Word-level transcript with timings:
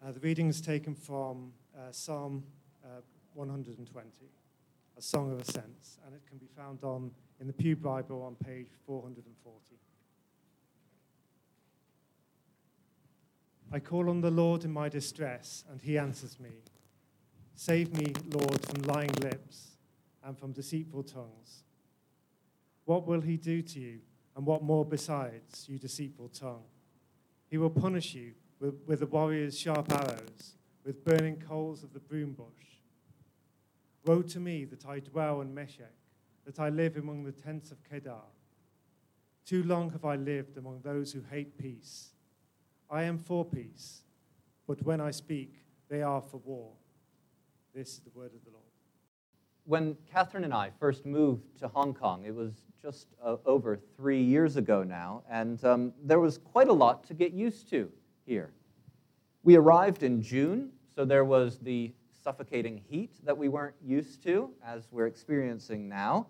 Uh, 0.00 0.12
the 0.12 0.20
reading 0.20 0.48
is 0.48 0.60
taken 0.60 0.94
from 0.94 1.50
uh, 1.76 1.90
Psalm 1.90 2.44
uh, 2.84 3.00
120, 3.34 4.08
a 4.96 5.02
song 5.02 5.32
of 5.32 5.40
ascents, 5.40 5.98
and 6.06 6.14
it 6.14 6.22
can 6.28 6.38
be 6.38 6.46
found 6.56 6.84
on 6.84 7.10
in 7.40 7.48
the 7.48 7.52
Pew 7.52 7.74
Bible 7.74 8.22
on 8.22 8.36
page 8.46 8.68
440. 8.86 9.76
I 13.72 13.80
call 13.80 14.08
on 14.08 14.20
the 14.20 14.30
Lord 14.30 14.64
in 14.64 14.72
my 14.72 14.88
distress, 14.88 15.64
and 15.68 15.80
he 15.80 15.98
answers 15.98 16.38
me. 16.38 16.62
Save 17.56 17.92
me, 17.98 18.12
Lord, 18.30 18.64
from 18.66 18.82
lying 18.82 19.12
lips 19.20 19.78
and 20.24 20.38
from 20.38 20.52
deceitful 20.52 21.02
tongues. 21.02 21.64
What 22.84 23.04
will 23.04 23.20
he 23.20 23.36
do 23.36 23.62
to 23.62 23.80
you, 23.80 23.98
and 24.36 24.46
what 24.46 24.62
more 24.62 24.84
besides, 24.84 25.68
you 25.68 25.76
deceitful 25.76 26.28
tongue? 26.28 26.62
He 27.50 27.58
will 27.58 27.70
punish 27.70 28.14
you 28.14 28.34
with, 28.60 28.74
with 28.86 29.00
the 29.00 29.06
warrior's 29.06 29.58
sharp 29.58 29.92
arrows, 29.92 30.54
with 30.84 31.04
burning 31.04 31.36
coals 31.36 31.82
of 31.82 31.92
the 31.92 32.00
broom 32.00 32.32
bush. 32.32 32.46
Woe 34.04 34.22
to 34.22 34.40
me 34.40 34.64
that 34.64 34.86
I 34.86 35.00
dwell 35.00 35.40
in 35.40 35.54
Meshech, 35.54 35.92
that 36.46 36.58
I 36.58 36.70
live 36.70 36.96
among 36.96 37.24
the 37.24 37.32
tents 37.32 37.70
of 37.70 37.78
Kedar. 37.88 38.24
Too 39.44 39.62
long 39.62 39.90
have 39.90 40.04
I 40.04 40.16
lived 40.16 40.56
among 40.56 40.80
those 40.82 41.12
who 41.12 41.22
hate 41.30 41.58
peace. 41.58 42.10
I 42.90 43.02
am 43.04 43.18
for 43.18 43.44
peace, 43.44 44.02
but 44.66 44.82
when 44.82 45.00
I 45.00 45.10
speak, 45.10 45.54
they 45.88 46.02
are 46.02 46.22
for 46.22 46.38
war. 46.38 46.72
This 47.74 47.92
is 47.94 48.00
the 48.00 48.10
word 48.10 48.32
of 48.34 48.44
the 48.44 48.50
Lord. 48.50 48.64
When 49.64 49.96
Catherine 50.10 50.44
and 50.44 50.54
I 50.54 50.70
first 50.80 51.04
moved 51.04 51.58
to 51.58 51.68
Hong 51.68 51.92
Kong, 51.92 52.24
it 52.24 52.34
was 52.34 52.52
just 52.80 53.08
uh, 53.22 53.36
over 53.44 53.78
three 53.96 54.22
years 54.22 54.56
ago 54.56 54.82
now, 54.82 55.22
and 55.30 55.62
um, 55.64 55.92
there 56.02 56.20
was 56.20 56.38
quite 56.38 56.68
a 56.68 56.72
lot 56.72 57.04
to 57.08 57.14
get 57.14 57.32
used 57.32 57.68
to 57.70 57.92
here. 58.28 58.52
We 59.42 59.56
arrived 59.56 60.02
in 60.02 60.20
June, 60.20 60.70
so 60.94 61.06
there 61.06 61.24
was 61.24 61.58
the 61.58 61.92
suffocating 62.22 62.82
heat 62.90 63.12
that 63.24 63.36
we 63.36 63.48
weren't 63.48 63.74
used 63.82 64.22
to, 64.24 64.50
as 64.62 64.86
we're 64.90 65.06
experiencing 65.06 65.88
now, 65.88 66.26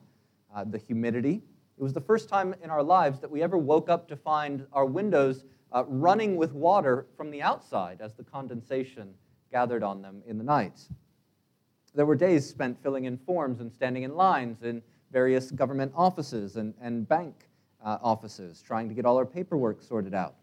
uh, 0.54 0.62
the 0.64 0.78
humidity. 0.78 1.42
It 1.76 1.82
was 1.82 1.92
the 1.92 2.00
first 2.00 2.28
time 2.28 2.54
in 2.62 2.70
our 2.70 2.84
lives 2.84 3.18
that 3.18 3.30
we 3.30 3.42
ever 3.42 3.58
woke 3.58 3.88
up 3.88 4.06
to 4.08 4.16
find 4.16 4.64
our 4.72 4.86
windows 4.86 5.44
uh, 5.72 5.84
running 5.88 6.36
with 6.36 6.52
water 6.52 7.06
from 7.16 7.32
the 7.32 7.42
outside 7.42 8.00
as 8.00 8.14
the 8.14 8.22
condensation 8.22 9.12
gathered 9.50 9.82
on 9.82 10.00
them 10.00 10.22
in 10.24 10.38
the 10.38 10.44
night. 10.44 10.80
There 11.94 12.06
were 12.06 12.16
days 12.16 12.48
spent 12.48 12.80
filling 12.80 13.06
in 13.06 13.18
forms 13.18 13.60
and 13.60 13.72
standing 13.72 14.04
in 14.04 14.14
lines 14.14 14.62
in 14.62 14.82
various 15.10 15.50
government 15.50 15.92
offices 15.96 16.56
and, 16.56 16.74
and 16.80 17.08
bank 17.08 17.48
uh, 17.84 17.98
offices, 18.02 18.62
trying 18.62 18.88
to 18.88 18.94
get 18.94 19.04
all 19.04 19.16
our 19.16 19.26
paperwork 19.26 19.82
sorted 19.82 20.14
out. 20.14 20.36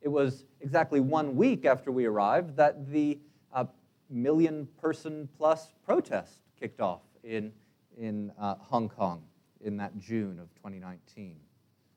It 0.00 0.08
was 0.08 0.44
exactly 0.60 1.00
one 1.00 1.36
week 1.36 1.64
after 1.64 1.90
we 1.90 2.06
arrived 2.06 2.56
that 2.56 2.90
the 2.90 3.18
uh, 3.52 3.64
million 4.10 4.68
person 4.80 5.28
plus 5.36 5.72
protest 5.84 6.40
kicked 6.58 6.80
off 6.80 7.02
in, 7.22 7.52
in 7.96 8.32
uh, 8.38 8.54
Hong 8.60 8.88
Kong 8.88 9.22
in 9.64 9.76
that 9.78 9.98
June 9.98 10.38
of 10.38 10.54
2019. 10.54 11.36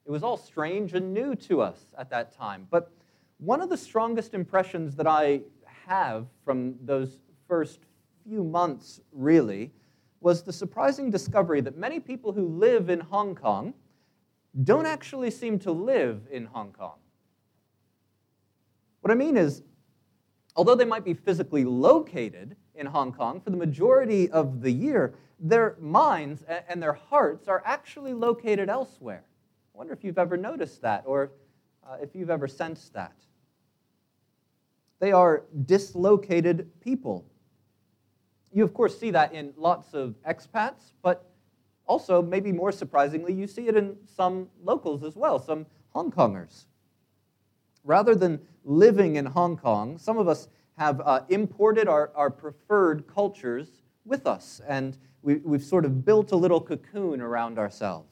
It 0.05 0.11
was 0.11 0.23
all 0.23 0.37
strange 0.37 0.93
and 0.93 1.13
new 1.13 1.35
to 1.35 1.61
us 1.61 1.79
at 1.97 2.09
that 2.09 2.35
time. 2.35 2.67
But 2.69 2.91
one 3.37 3.61
of 3.61 3.69
the 3.69 3.77
strongest 3.77 4.33
impressions 4.33 4.95
that 4.95 5.07
I 5.07 5.41
have 5.87 6.27
from 6.43 6.75
those 6.83 7.21
first 7.47 7.79
few 8.27 8.43
months, 8.43 9.01
really, 9.11 9.71
was 10.21 10.43
the 10.43 10.53
surprising 10.53 11.09
discovery 11.09 11.61
that 11.61 11.77
many 11.77 11.99
people 11.99 12.31
who 12.31 12.47
live 12.47 12.89
in 12.89 12.99
Hong 12.99 13.35
Kong 13.35 13.73
don't 14.63 14.85
actually 14.85 15.31
seem 15.31 15.57
to 15.59 15.71
live 15.71 16.27
in 16.31 16.45
Hong 16.45 16.71
Kong. 16.71 17.00
What 19.01 19.11
I 19.11 19.15
mean 19.15 19.37
is, 19.37 19.63
although 20.55 20.75
they 20.75 20.85
might 20.85 21.03
be 21.03 21.13
physically 21.13 21.65
located 21.65 22.55
in 22.75 22.85
Hong 22.85 23.11
Kong 23.11 23.41
for 23.41 23.49
the 23.49 23.57
majority 23.57 24.29
of 24.31 24.61
the 24.61 24.71
year, 24.71 25.13
their 25.39 25.75
minds 25.79 26.43
and 26.69 26.81
their 26.81 26.93
hearts 26.93 27.47
are 27.47 27.63
actually 27.65 28.13
located 28.13 28.69
elsewhere. 28.69 29.23
I 29.73 29.77
wonder 29.77 29.93
if 29.93 30.03
you've 30.03 30.19
ever 30.19 30.37
noticed 30.37 30.81
that 30.81 31.03
or 31.05 31.31
uh, 31.87 31.97
if 32.01 32.15
you've 32.15 32.29
ever 32.29 32.47
sensed 32.47 32.93
that. 32.93 33.15
They 34.99 35.11
are 35.11 35.43
dislocated 35.65 36.69
people. 36.79 37.25
You, 38.53 38.63
of 38.63 38.73
course, 38.73 38.99
see 38.99 39.09
that 39.11 39.33
in 39.33 39.53
lots 39.57 39.93
of 39.95 40.15
expats, 40.27 40.93
but 41.01 41.31
also, 41.87 42.21
maybe 42.21 42.51
more 42.51 42.71
surprisingly, 42.71 43.33
you 43.33 43.47
see 43.47 43.67
it 43.67 43.75
in 43.75 43.97
some 44.05 44.47
locals 44.63 45.03
as 45.03 45.15
well, 45.15 45.39
some 45.39 45.65
Hong 45.89 46.11
Kongers. 46.11 46.65
Rather 47.83 48.13
than 48.15 48.39
living 48.63 49.15
in 49.15 49.25
Hong 49.25 49.57
Kong, 49.57 49.97
some 49.97 50.17
of 50.17 50.27
us 50.27 50.47
have 50.77 51.01
uh, 51.01 51.21
imported 51.29 51.87
our, 51.87 52.11
our 52.15 52.29
preferred 52.29 53.07
cultures 53.07 53.81
with 54.05 54.25
us, 54.25 54.61
and 54.67 54.97
we, 55.21 55.35
we've 55.35 55.63
sort 55.63 55.85
of 55.85 56.03
built 56.05 56.31
a 56.31 56.35
little 56.35 56.61
cocoon 56.61 57.21
around 57.21 57.59
ourselves. 57.59 58.07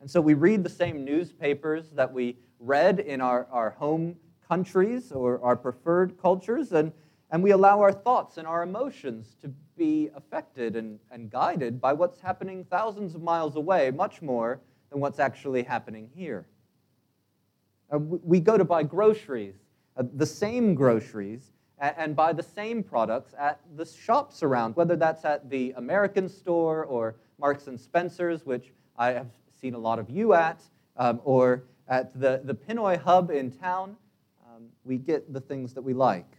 And 0.00 0.10
so 0.10 0.20
we 0.20 0.34
read 0.34 0.62
the 0.62 0.70
same 0.70 1.04
newspapers 1.04 1.90
that 1.92 2.12
we 2.12 2.36
read 2.58 3.00
in 3.00 3.20
our, 3.20 3.46
our 3.50 3.70
home 3.70 4.16
countries 4.46 5.12
or 5.12 5.42
our 5.42 5.56
preferred 5.56 6.20
cultures, 6.20 6.72
and, 6.72 6.92
and 7.30 7.42
we 7.42 7.52
allow 7.52 7.80
our 7.80 7.92
thoughts 7.92 8.36
and 8.36 8.46
our 8.46 8.62
emotions 8.62 9.36
to 9.40 9.50
be 9.76 10.10
affected 10.14 10.76
and, 10.76 10.98
and 11.10 11.30
guided 11.30 11.80
by 11.80 11.92
what's 11.92 12.20
happening 12.20 12.64
thousands 12.64 13.14
of 13.14 13.22
miles 13.22 13.56
away, 13.56 13.90
much 13.90 14.22
more 14.22 14.60
than 14.90 15.00
what's 15.00 15.18
actually 15.18 15.62
happening 15.62 16.10
here. 16.14 16.46
Uh, 17.94 17.98
we 17.98 18.40
go 18.40 18.58
to 18.58 18.64
buy 18.64 18.82
groceries, 18.82 19.54
uh, 19.96 20.02
the 20.14 20.26
same 20.26 20.74
groceries, 20.74 21.52
and 21.78 22.16
buy 22.16 22.32
the 22.32 22.42
same 22.42 22.82
products 22.82 23.34
at 23.38 23.60
the 23.76 23.84
shops 23.84 24.42
around, 24.42 24.74
whether 24.74 24.96
that's 24.96 25.24
at 25.24 25.48
the 25.48 25.72
American 25.76 26.28
store 26.28 26.84
or 26.86 27.14
Marks 27.38 27.68
and 27.68 27.78
Spencer's, 27.78 28.44
which 28.44 28.72
I 28.96 29.12
have 29.12 29.28
seen 29.60 29.74
a 29.74 29.78
lot 29.78 29.98
of 29.98 30.10
you 30.10 30.34
at, 30.34 30.60
um, 30.96 31.20
or 31.24 31.64
at 31.86 32.18
the, 32.18 32.40
the 32.42 32.54
Pinoy 32.54 33.00
hub 33.00 33.30
in 33.30 33.50
town. 33.50 33.96
Um, 34.46 34.64
we 34.84 34.96
get 34.98 35.32
the 35.32 35.40
things 35.40 35.72
that 35.74 35.82
we 35.82 35.94
like. 35.94 36.30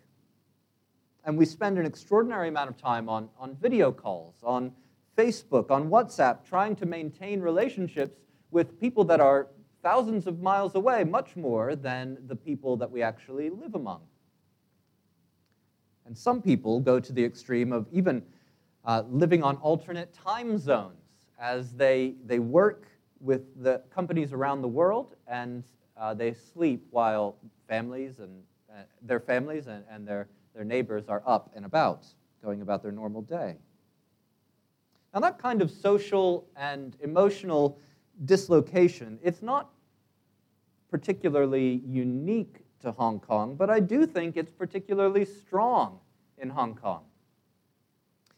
And 1.26 1.38
we 1.38 1.46
spend 1.46 1.78
an 1.78 1.86
extraordinary 1.86 2.50
amount 2.50 2.70
of 2.70 2.78
time 2.78 3.08
on, 3.08 3.30
on 3.40 3.56
video 3.56 3.92
calls, 3.92 4.36
on 4.44 4.74
Facebook, 5.18 5.72
on 5.72 5.90
WhatsApp, 5.90 6.46
trying 6.48 6.76
to 6.78 6.86
maintain 6.86 7.40
relationships 7.40 8.18
with 8.52 8.80
people 8.80 9.06
that 9.06 9.22
are 9.22 9.48
thousands 9.86 10.26
of 10.26 10.42
miles 10.42 10.74
away, 10.74 11.04
much 11.04 11.36
more 11.36 11.76
than 11.76 12.18
the 12.26 12.36
people 12.36 12.76
that 12.76 12.90
we 12.90 13.04
actually 13.04 13.52
live 13.52 13.76
among. 13.76 14.02
And 16.08 16.18
some 16.18 16.42
people 16.42 16.80
go 16.80 17.00
to 17.00 17.14
the 17.14 17.24
extreme 17.24 17.72
of 17.72 17.86
even 17.92 18.24
uh, 18.84 19.04
living 19.12 19.44
on 19.44 19.58
alternate 19.58 20.12
time 20.12 20.58
zones 20.58 21.28
as 21.40 21.74
they, 21.74 22.16
they 22.26 22.40
work 22.40 22.88
with 23.20 23.62
the 23.62 23.80
companies 23.94 24.34
around 24.34 24.64
the 24.64 24.68
world 24.68 25.14
and 25.28 25.64
uh, 25.98 26.16
they 26.16 26.34
sleep 26.34 26.88
while 26.90 27.36
families 27.68 28.18
and 28.18 28.42
uh, 28.72 28.82
their 29.04 29.20
families 29.20 29.68
and, 29.68 29.84
and 29.92 30.08
their, 30.08 30.28
their 30.56 30.66
neighbors 30.66 31.10
are 31.10 31.22
up 31.28 31.52
and 31.56 31.64
about, 31.64 32.08
going 32.44 32.64
about 32.64 32.82
their 32.82 32.92
normal 32.92 33.22
day. 33.22 33.56
Now, 35.14 35.20
that 35.20 35.38
kind 35.38 35.62
of 35.62 35.70
social 35.70 36.48
and 36.56 36.98
emotional 37.02 37.80
dislocation, 38.26 39.20
it's 39.22 39.44
not 39.44 39.70
particularly 40.90 41.82
unique 41.86 42.58
to 42.82 42.92
Hong 42.92 43.20
Kong, 43.20 43.56
but 43.56 43.70
I 43.70 43.80
do 43.80 44.06
think 44.06 44.38
it's 44.38 44.52
particularly 44.52 45.26
strong 45.26 46.00
in 46.38 46.50
Hong 46.50 46.76
Kong. 46.76 47.04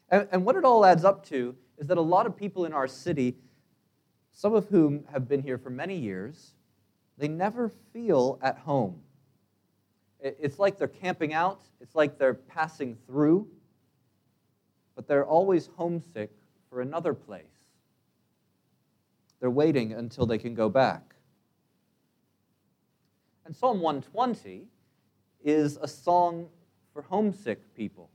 And, 0.09 0.28
and, 0.31 0.46
what 0.46 0.56
it 0.56 0.63
all 0.63 0.86
adds 0.86 1.03
up 1.03 1.25
to 1.28 1.56
is 1.78 1.88
that 1.88 1.97
a 1.97 2.02
lot 2.02 2.25
of 2.25 2.38
people 2.38 2.66
in 2.66 2.72
our 2.72 2.88
city, 2.88 3.36
some 4.31 4.53
of 4.53 4.68
whom 4.68 5.03
have 5.12 5.28
been 5.28 5.41
here 5.41 5.57
for 5.57 5.69
many 5.69 5.97
years, 5.97 6.53
they 7.18 7.28
never 7.28 7.69
feel 7.91 8.40
at 8.41 8.57
home. 8.59 9.02
It's 10.19 10.57
like 10.59 10.78
they're 10.78 10.88
camping 10.88 11.33
out, 11.33 11.62
it's 11.81 11.94
like 11.94 12.18
they're 12.18 12.33
passing 12.33 12.98
through, 13.06 13.48
but 14.95 15.07
they're 15.07 15.25
always 15.25 15.68
homesick 15.75 16.31
for 16.69 16.81
another 16.81 17.13
place. 17.13 17.45
They're 19.39 19.51
waiting 19.51 19.94
until 19.94 20.25
they 20.25 20.38
can 20.38 20.56
go 20.56 20.69
back. 20.69 21.17
And 23.47 23.55
Psalm 23.55 23.79
120 23.79 24.67
is 25.41 25.77
a 25.81 25.88
song 25.88 26.49
for 26.91 27.01
homesick 27.01 27.73
people. 27.75 28.09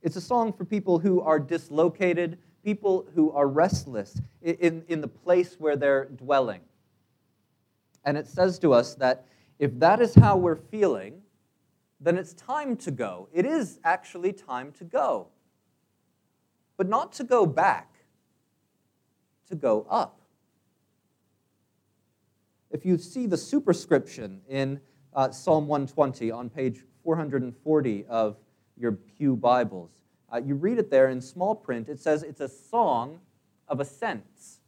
It's 0.00 0.16
a 0.16 0.20
song 0.20 0.54
for 0.54 0.64
people 0.64 0.98
who 0.98 1.20
are 1.20 1.38
dislocated, 1.38 2.38
people 2.64 3.06
who 3.14 3.32
are 3.32 3.46
restless 3.46 4.18
in, 4.40 4.82
in 4.88 5.02
the 5.02 5.08
place 5.08 5.56
where 5.58 5.76
they're 5.76 6.06
dwelling. 6.06 6.62
And 8.02 8.16
it 8.16 8.26
says 8.26 8.58
to 8.60 8.72
us 8.72 8.94
that 8.94 9.26
if 9.58 9.78
that 9.78 10.00
is 10.00 10.14
how 10.14 10.38
we're 10.38 10.56
feeling, 10.56 11.20
then 12.00 12.16
it's 12.16 12.32
time 12.32 12.78
to 12.78 12.90
go. 12.90 13.28
It 13.30 13.44
is 13.44 13.78
actually 13.84 14.32
time 14.32 14.72
to 14.78 14.84
go. 14.84 15.28
But 16.78 16.88
not 16.88 17.12
to 17.12 17.24
go 17.24 17.44
back, 17.44 17.92
to 19.50 19.54
go 19.54 19.86
up 19.90 20.15
if 22.70 22.84
you 22.84 22.98
see 22.98 23.26
the 23.26 23.36
superscription 23.36 24.40
in 24.48 24.80
uh, 25.14 25.30
Psalm 25.30 25.66
120 25.66 26.30
on 26.30 26.50
page 26.50 26.82
440 27.02 28.04
of 28.06 28.36
your 28.76 28.92
Pew 28.92 29.36
Bibles. 29.36 30.02
Uh, 30.32 30.40
you 30.44 30.54
read 30.54 30.78
it 30.78 30.90
there 30.90 31.08
in 31.08 31.20
small 31.20 31.54
print. 31.54 31.88
It 31.88 32.00
says 32.00 32.22
it's 32.22 32.40
a 32.40 32.48
song 32.48 33.20
of 33.68 33.80
ascents. 33.80 34.60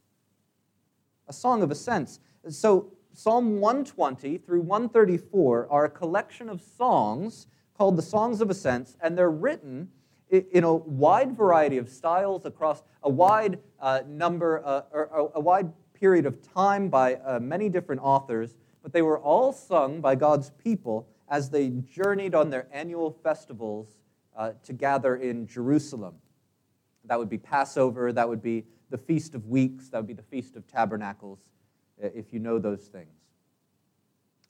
A 1.29 1.33
song 1.33 1.63
of 1.63 1.71
ascents. 1.71 2.21
So 2.49 2.93
Psalm 3.13 3.61
120 3.61 4.39
through 4.39 4.63
134 4.63 5.69
are 5.71 5.85
a 5.85 5.91
collection 5.91 6.49
of 6.49 6.63
songs 6.63 7.49
called 7.77 7.97
the 7.97 8.03
Songs 8.03 8.41
of 8.41 8.51
Ascents, 8.51 8.97
and 9.01 9.17
they're 9.17 9.31
written 9.31 9.89
in 10.31 10.65
a 10.65 10.75
wide 10.75 11.37
variety 11.37 11.79
of 11.79 11.89
styles 11.89 12.45
across 12.45 12.83
a 13.03 13.11
wide 13.11 13.59
uh, 13.81 14.01
number, 14.07 14.63
uh, 14.65 14.83
or 14.93 15.31
a 15.35 15.41
wide 15.41 15.73
period 15.99 16.27
of 16.27 16.41
time 16.43 16.89
by 16.89 17.17
uh, 17.17 17.41
many 17.41 17.69
different 17.69 18.01
authors, 18.03 18.55
but 18.83 18.93
they 18.93 19.03
were 19.03 19.19
all 19.19 19.53
sung 19.53 20.01
by 20.01 20.15
God's 20.15 20.51
people 20.51 21.09
as 21.29 21.51
they 21.51 21.71
journeyed 21.71 22.35
on 22.35 22.51
their 22.51 22.69
annual 22.73 23.11
festivals 23.11 23.99
uh, 24.37 24.53
to 24.65 24.73
gather 24.73 25.17
in 25.17 25.47
Jerusalem. 25.47 26.15
That 27.05 27.19
would 27.19 27.29
be 27.29 27.39
Passover, 27.39 28.13
that 28.13 28.29
would 28.29 28.43
be 28.43 28.65
the 28.91 28.99
Feast 28.99 29.35
of 29.35 29.47
Weeks, 29.47 29.89
that 29.89 29.99
would 29.99 30.07
be 30.07 30.15
the 30.15 30.23
Feast 30.23 30.57
of 30.57 30.67
Tabernacles, 30.67 31.41
if 31.99 32.33
you 32.33 32.39
know 32.39 32.59
those 32.59 32.87
things. 32.87 33.11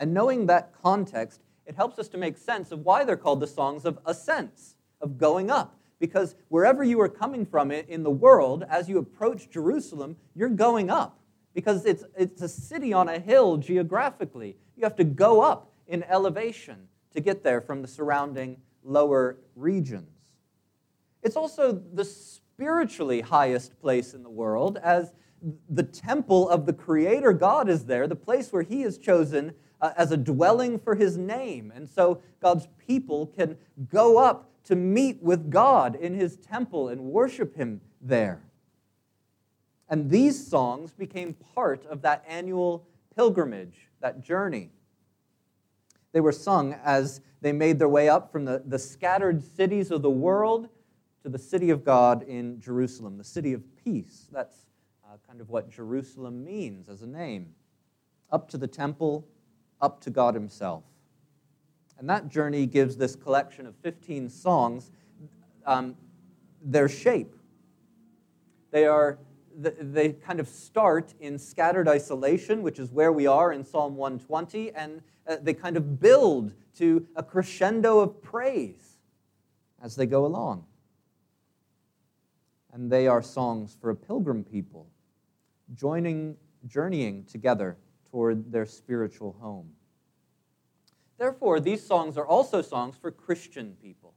And 0.00 0.14
knowing 0.14 0.46
that 0.46 0.72
context, 0.82 1.40
it 1.66 1.74
helps 1.74 1.98
us 1.98 2.08
to 2.08 2.18
make 2.18 2.36
sense 2.36 2.70
of 2.72 2.84
why 2.84 3.04
they're 3.04 3.16
called 3.16 3.40
the 3.40 3.46
songs 3.46 3.84
of 3.84 3.98
ascents, 4.06 4.76
of 5.00 5.18
going 5.18 5.50
up. 5.50 5.76
Because 5.98 6.36
wherever 6.48 6.84
you 6.84 7.00
are 7.00 7.08
coming 7.08 7.44
from 7.44 7.72
in 7.72 8.04
the 8.04 8.10
world, 8.10 8.64
as 8.68 8.88
you 8.88 8.98
approach 8.98 9.50
Jerusalem, 9.50 10.16
you're 10.34 10.48
going 10.48 10.90
up. 10.90 11.17
Because 11.58 11.84
it's, 11.86 12.04
it's 12.16 12.40
a 12.40 12.48
city 12.48 12.92
on 12.92 13.08
a 13.08 13.18
hill 13.18 13.56
geographically. 13.56 14.54
You 14.76 14.84
have 14.84 14.94
to 14.94 15.02
go 15.02 15.40
up 15.40 15.72
in 15.88 16.04
elevation 16.04 16.86
to 17.12 17.20
get 17.20 17.42
there 17.42 17.60
from 17.60 17.82
the 17.82 17.88
surrounding 17.88 18.58
lower 18.84 19.38
regions. 19.56 20.08
It's 21.20 21.34
also 21.34 21.72
the 21.72 22.04
spiritually 22.04 23.22
highest 23.22 23.80
place 23.80 24.14
in 24.14 24.22
the 24.22 24.30
world, 24.30 24.78
as 24.84 25.12
the 25.68 25.82
temple 25.82 26.48
of 26.48 26.64
the 26.64 26.72
Creator 26.72 27.32
God 27.32 27.68
is 27.68 27.86
there, 27.86 28.06
the 28.06 28.14
place 28.14 28.52
where 28.52 28.62
He 28.62 28.82
has 28.82 28.96
chosen 28.96 29.52
uh, 29.80 29.90
as 29.96 30.12
a 30.12 30.16
dwelling 30.16 30.78
for 30.78 30.94
His 30.94 31.18
name. 31.18 31.72
And 31.74 31.88
so 31.88 32.22
God's 32.40 32.68
people 32.86 33.26
can 33.26 33.56
go 33.90 34.18
up 34.18 34.48
to 34.66 34.76
meet 34.76 35.20
with 35.20 35.50
God 35.50 35.96
in 35.96 36.14
His 36.14 36.36
temple 36.36 36.86
and 36.86 37.00
worship 37.00 37.56
Him 37.56 37.80
there. 38.00 38.44
And 39.88 40.10
these 40.10 40.46
songs 40.46 40.92
became 40.92 41.34
part 41.54 41.86
of 41.86 42.02
that 42.02 42.24
annual 42.28 42.86
pilgrimage, 43.16 43.88
that 44.00 44.20
journey. 44.20 44.70
They 46.12 46.20
were 46.20 46.32
sung 46.32 46.74
as 46.84 47.20
they 47.40 47.52
made 47.52 47.78
their 47.78 47.88
way 47.88 48.08
up 48.08 48.30
from 48.30 48.44
the, 48.44 48.62
the 48.66 48.78
scattered 48.78 49.42
cities 49.42 49.90
of 49.90 50.02
the 50.02 50.10
world 50.10 50.68
to 51.22 51.28
the 51.28 51.38
city 51.38 51.70
of 51.70 51.84
God 51.84 52.22
in 52.22 52.60
Jerusalem, 52.60 53.18
the 53.18 53.24
city 53.24 53.52
of 53.52 53.62
peace. 53.84 54.28
That's 54.32 54.66
uh, 55.04 55.16
kind 55.26 55.40
of 55.40 55.48
what 55.48 55.70
Jerusalem 55.70 56.44
means 56.44 56.88
as 56.88 57.02
a 57.02 57.06
name. 57.06 57.54
Up 58.30 58.48
to 58.50 58.58
the 58.58 58.66
temple, 58.66 59.26
up 59.80 60.00
to 60.02 60.10
God 60.10 60.34
Himself. 60.34 60.84
And 61.98 62.08
that 62.08 62.28
journey 62.28 62.66
gives 62.66 62.96
this 62.96 63.16
collection 63.16 63.66
of 63.66 63.74
15 63.76 64.28
songs 64.28 64.90
um, 65.66 65.96
their 66.62 66.88
shape. 66.88 67.34
They 68.70 68.86
are 68.86 69.18
they 69.58 70.12
kind 70.12 70.38
of 70.38 70.48
start 70.48 71.14
in 71.20 71.38
scattered 71.38 71.88
isolation, 71.88 72.62
which 72.62 72.78
is 72.78 72.90
where 72.92 73.12
we 73.12 73.26
are 73.26 73.52
in 73.52 73.64
Psalm 73.64 73.96
120, 73.96 74.72
and 74.72 75.02
uh, 75.26 75.36
they 75.42 75.52
kind 75.52 75.76
of 75.76 76.00
build 76.00 76.54
to 76.76 77.06
a 77.16 77.22
crescendo 77.22 77.98
of 77.98 78.22
praise 78.22 78.98
as 79.82 79.96
they 79.96 80.06
go 80.06 80.24
along. 80.24 80.64
And 82.72 82.90
they 82.90 83.08
are 83.08 83.20
songs 83.20 83.76
for 83.80 83.90
a 83.90 83.96
pilgrim 83.96 84.44
people, 84.44 84.86
joining, 85.74 86.36
journeying 86.66 87.24
together 87.24 87.76
toward 88.10 88.52
their 88.52 88.66
spiritual 88.66 89.36
home. 89.40 89.70
Therefore, 91.18 91.58
these 91.58 91.84
songs 91.84 92.16
are 92.16 92.26
also 92.26 92.62
songs 92.62 92.96
for 92.96 93.10
Christian 93.10 93.76
people. 93.82 94.14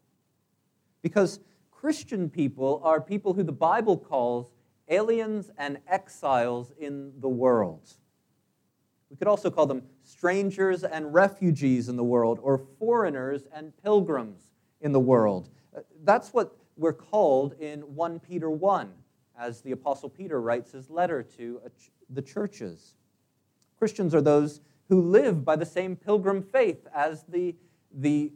Because 1.02 1.40
Christian 1.72 2.30
people 2.30 2.80
are 2.84 3.02
people 3.02 3.34
who 3.34 3.42
the 3.42 3.52
Bible 3.52 3.98
calls 3.98 4.52
aliens 4.92 5.50
and 5.58 5.80
exiles 5.88 6.72
in 6.78 7.14
the 7.20 7.30
world. 7.30 7.94
We 9.10 9.18
could 9.18 9.28
also 9.28 9.50
call 9.50 9.66
them 9.66 9.84
strangers 10.04 10.84
and 10.84 11.14
refugees 11.14 11.90
in 11.90 11.96
the 11.96 12.04
world, 12.04 12.40
or 12.42 12.58
foreigners 12.80 13.48
and 13.54 13.74
pilgrims 13.82 14.52
in 14.82 14.92
the 14.92 15.00
world. 15.00 15.50
Uh, 15.76 15.82
that's 16.04 16.34
what 16.34 16.56
we're 16.78 16.94
called 16.94 17.54
in 17.60 17.82
1 17.82 18.20
Peter 18.20 18.50
1, 18.50 18.92
as 19.38 19.62
the 19.62 19.72
Apostle 19.72 20.10
Peter 20.10 20.42
writes 20.42 20.72
his 20.72 20.90
letter 20.90 21.24
to 21.24 21.62
the 22.10 22.22
churches. 22.22 22.96
Christians 23.78 24.14
are 24.14 24.22
those 24.22 24.62
who 24.90 25.02
live 25.02 25.44
by 25.44 25.56
the 25.56 25.66
same 25.66 25.96
pilgrim 25.96 26.44
faith 26.44 26.88
as 26.94 27.24
the, 27.24 27.56
the 27.94 28.32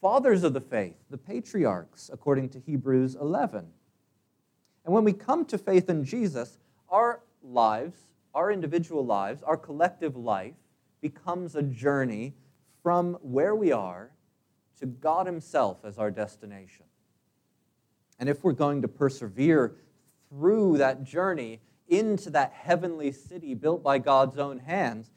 fathers 0.00 0.42
of 0.42 0.52
the 0.52 0.60
faith, 0.60 0.96
the 1.10 1.18
patriarchs, 1.18 2.10
according 2.12 2.48
to 2.50 2.60
Hebrews 2.60 3.14
11. 3.14 3.66
And 4.84 4.94
when 4.94 5.04
we 5.04 5.12
come 5.12 5.44
to 5.46 5.58
faith 5.58 5.88
in 5.90 6.04
Jesus, 6.04 6.58
our 6.88 7.20
lives, 7.42 7.98
our 8.34 8.50
individual 8.50 9.04
lives, 9.04 9.42
our 9.42 9.56
collective 9.56 10.16
life 10.16 10.54
becomes 11.00 11.54
a 11.54 11.62
journey 11.62 12.34
from 12.82 13.14
where 13.22 13.54
we 13.54 13.72
are 13.72 14.10
to 14.80 14.86
God 14.86 15.26
Himself 15.26 15.78
as 15.84 15.98
our 15.98 16.10
destination. 16.10 16.86
And 18.18 18.28
if 18.28 18.42
we're 18.42 18.52
going 18.52 18.82
to 18.82 18.88
persevere 18.88 19.76
through 20.28 20.78
that 20.78 21.04
journey 21.04 21.60
into 21.88 22.30
that 22.30 22.52
heavenly 22.52 23.12
city 23.12 23.54
built 23.54 23.82
by 23.82 23.98
God's 23.98 24.38
own 24.38 24.58
hands, 24.58 25.10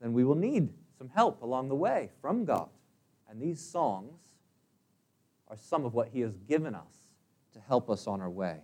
then 0.00 0.12
we 0.12 0.24
will 0.24 0.34
need 0.34 0.70
some 0.98 1.08
help 1.08 1.42
along 1.42 1.68
the 1.68 1.74
way 1.74 2.10
from 2.20 2.44
God. 2.44 2.68
And 3.28 3.40
these 3.40 3.60
songs 3.60 4.20
are 5.48 5.56
some 5.56 5.84
of 5.84 5.94
what 5.94 6.08
He 6.08 6.20
has 6.20 6.36
given 6.48 6.74
us 6.74 7.05
to 7.56 7.62
help 7.66 7.90
us 7.90 8.06
on 8.06 8.20
our 8.20 8.30
way. 8.30 8.58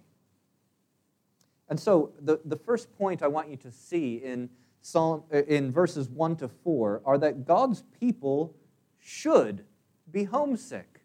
And 1.69 1.81
so, 1.81 2.13
the, 2.21 2.39
the 2.45 2.57
first 2.57 2.93
point 2.99 3.23
I 3.23 3.29
want 3.29 3.49
you 3.49 3.57
to 3.57 3.73
see 3.73 4.17
in, 4.17 4.51
Psalm, 4.83 5.23
in 5.31 5.71
verses 5.71 6.09
1 6.11 6.37
to 6.37 6.49
4 6.49 7.03
are 7.05 7.19
that 7.19 7.47
God's 7.47 7.83
people 7.99 8.55
should 8.99 9.65
be 10.11 10.25
homesick. 10.25 11.01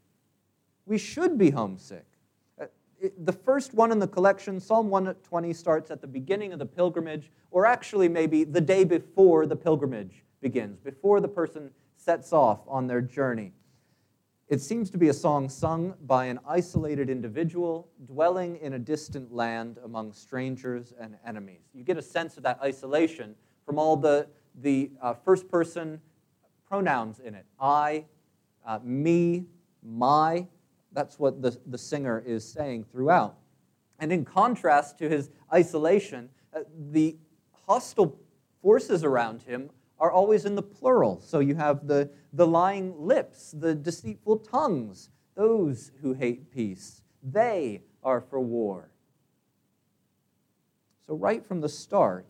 We 0.85 0.97
should 0.97 1.37
be 1.37 1.51
homesick. 1.51 2.05
Uh, 2.59 2.65
the 3.19 3.31
first 3.31 3.73
one 3.73 3.91
in 3.91 3.99
the 3.99 4.07
collection, 4.07 4.59
Psalm 4.59 4.89
120, 4.89 5.53
starts 5.53 5.89
at 5.89 6.01
the 6.01 6.07
beginning 6.07 6.51
of 6.51 6.59
the 6.59 6.65
pilgrimage, 6.65 7.31
or 7.51 7.65
actually 7.65 8.09
maybe 8.09 8.43
the 8.43 8.61
day 8.61 8.83
before 8.83 9.45
the 9.45 9.55
pilgrimage 9.55 10.25
begins, 10.41 10.79
before 10.79 11.21
the 11.21 11.27
person 11.27 11.71
sets 11.95 12.33
off 12.33 12.59
on 12.67 12.87
their 12.87 13.01
journey. 13.01 13.53
It 14.47 14.61
seems 14.61 14.89
to 14.91 14.97
be 14.97 15.09
a 15.09 15.13
song 15.13 15.49
sung 15.49 15.93
by 16.05 16.27
an 16.27 16.39
isolated 16.47 17.09
individual 17.09 17.89
dwelling 18.05 18.55
in 18.57 18.73
a 18.73 18.79
distant 18.79 19.33
land 19.33 19.77
among 19.83 20.13
strangers 20.13 20.93
and 20.97 21.17
enemies. 21.25 21.63
You 21.73 21.83
get 21.83 21.97
a 21.97 22.01
sense 22.01 22.37
of 22.37 22.43
that 22.43 22.57
isolation 22.63 23.35
from 23.65 23.77
all 23.77 23.97
the, 23.97 24.27
the 24.61 24.91
uh, 25.01 25.15
first 25.15 25.49
person 25.49 25.99
pronouns 26.65 27.19
in 27.19 27.35
it 27.35 27.45
I, 27.59 28.05
uh, 28.65 28.79
me, 28.81 29.43
my. 29.83 30.47
That's 30.93 31.19
what 31.19 31.41
the, 31.41 31.57
the 31.65 31.77
singer 31.77 32.23
is 32.25 32.47
saying 32.47 32.85
throughout. 32.89 33.35
And 33.99 34.13
in 34.13 34.23
contrast 34.23 34.97
to 34.99 35.09
his 35.09 35.29
isolation, 35.53 36.29
uh, 36.55 36.61
the 36.91 37.17
hostile 37.67 38.17
forces 38.61 39.03
around 39.03 39.41
him 39.41 39.69
are 39.99 40.11
always 40.11 40.45
in 40.45 40.55
the 40.55 40.61
plural. 40.61 41.19
So 41.21 41.39
you 41.39 41.55
have 41.55 41.87
the, 41.87 42.09
the 42.33 42.47
lying 42.47 42.93
lips, 42.97 43.51
the 43.57 43.73
deceitful 43.73 44.39
tongues, 44.39 45.09
those 45.35 45.91
who 46.01 46.13
hate 46.13 46.51
peace. 46.51 47.01
They 47.23 47.81
are 48.03 48.21
for 48.21 48.39
war. 48.39 48.89
So, 51.07 51.15
right 51.15 51.45
from 51.45 51.61
the 51.61 51.69
start, 51.69 52.25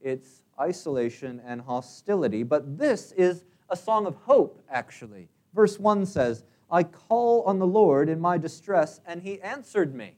it's 0.00 0.42
isolation 0.58 1.40
and 1.46 1.60
hostility. 1.60 2.42
But 2.42 2.78
this 2.78 3.12
is 3.12 3.44
a 3.70 3.76
song 3.76 4.06
of 4.06 4.16
hope, 4.16 4.60
actually. 4.68 5.28
Verse 5.54 5.78
1 5.78 6.06
says, 6.06 6.42
I 6.70 6.82
call 6.82 7.42
on 7.42 7.58
the 7.58 7.66
Lord 7.66 8.08
in 8.08 8.20
my 8.20 8.38
distress, 8.38 9.00
and 9.06 9.22
he 9.22 9.40
answered 9.40 9.94
me. 9.94 10.16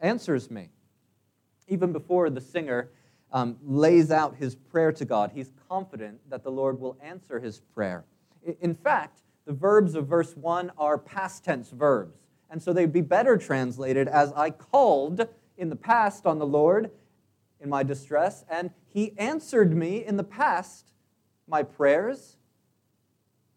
Answers 0.00 0.50
me. 0.50 0.70
Even 1.68 1.92
before 1.92 2.28
the 2.28 2.40
singer 2.40 2.90
um, 3.32 3.56
lays 3.64 4.10
out 4.10 4.36
his 4.36 4.54
prayer 4.54 4.92
to 4.92 5.04
God, 5.04 5.32
he's 5.34 5.50
confident 5.68 6.18
that 6.30 6.42
the 6.42 6.50
Lord 6.50 6.80
will 6.80 6.96
answer 7.02 7.40
his 7.40 7.60
prayer. 7.74 8.04
In 8.60 8.74
fact, 8.74 9.20
the 9.46 9.52
verbs 9.52 9.94
of 9.94 10.06
verse 10.06 10.36
1 10.36 10.72
are 10.78 10.98
past 10.98 11.44
tense 11.44 11.70
verbs. 11.70 12.18
And 12.50 12.62
so 12.62 12.72
they'd 12.72 12.92
be 12.92 13.00
better 13.00 13.36
translated 13.36 14.08
as 14.08 14.32
I 14.32 14.50
called 14.50 15.26
in 15.56 15.68
the 15.68 15.76
past 15.76 16.26
on 16.26 16.38
the 16.38 16.46
Lord 16.46 16.90
in 17.60 17.68
my 17.68 17.82
distress, 17.82 18.44
and 18.48 18.70
he 18.86 19.14
answered 19.18 19.74
me 19.74 20.04
in 20.04 20.16
the 20.16 20.24
past 20.24 20.92
my 21.48 21.62
prayers. 21.62 22.36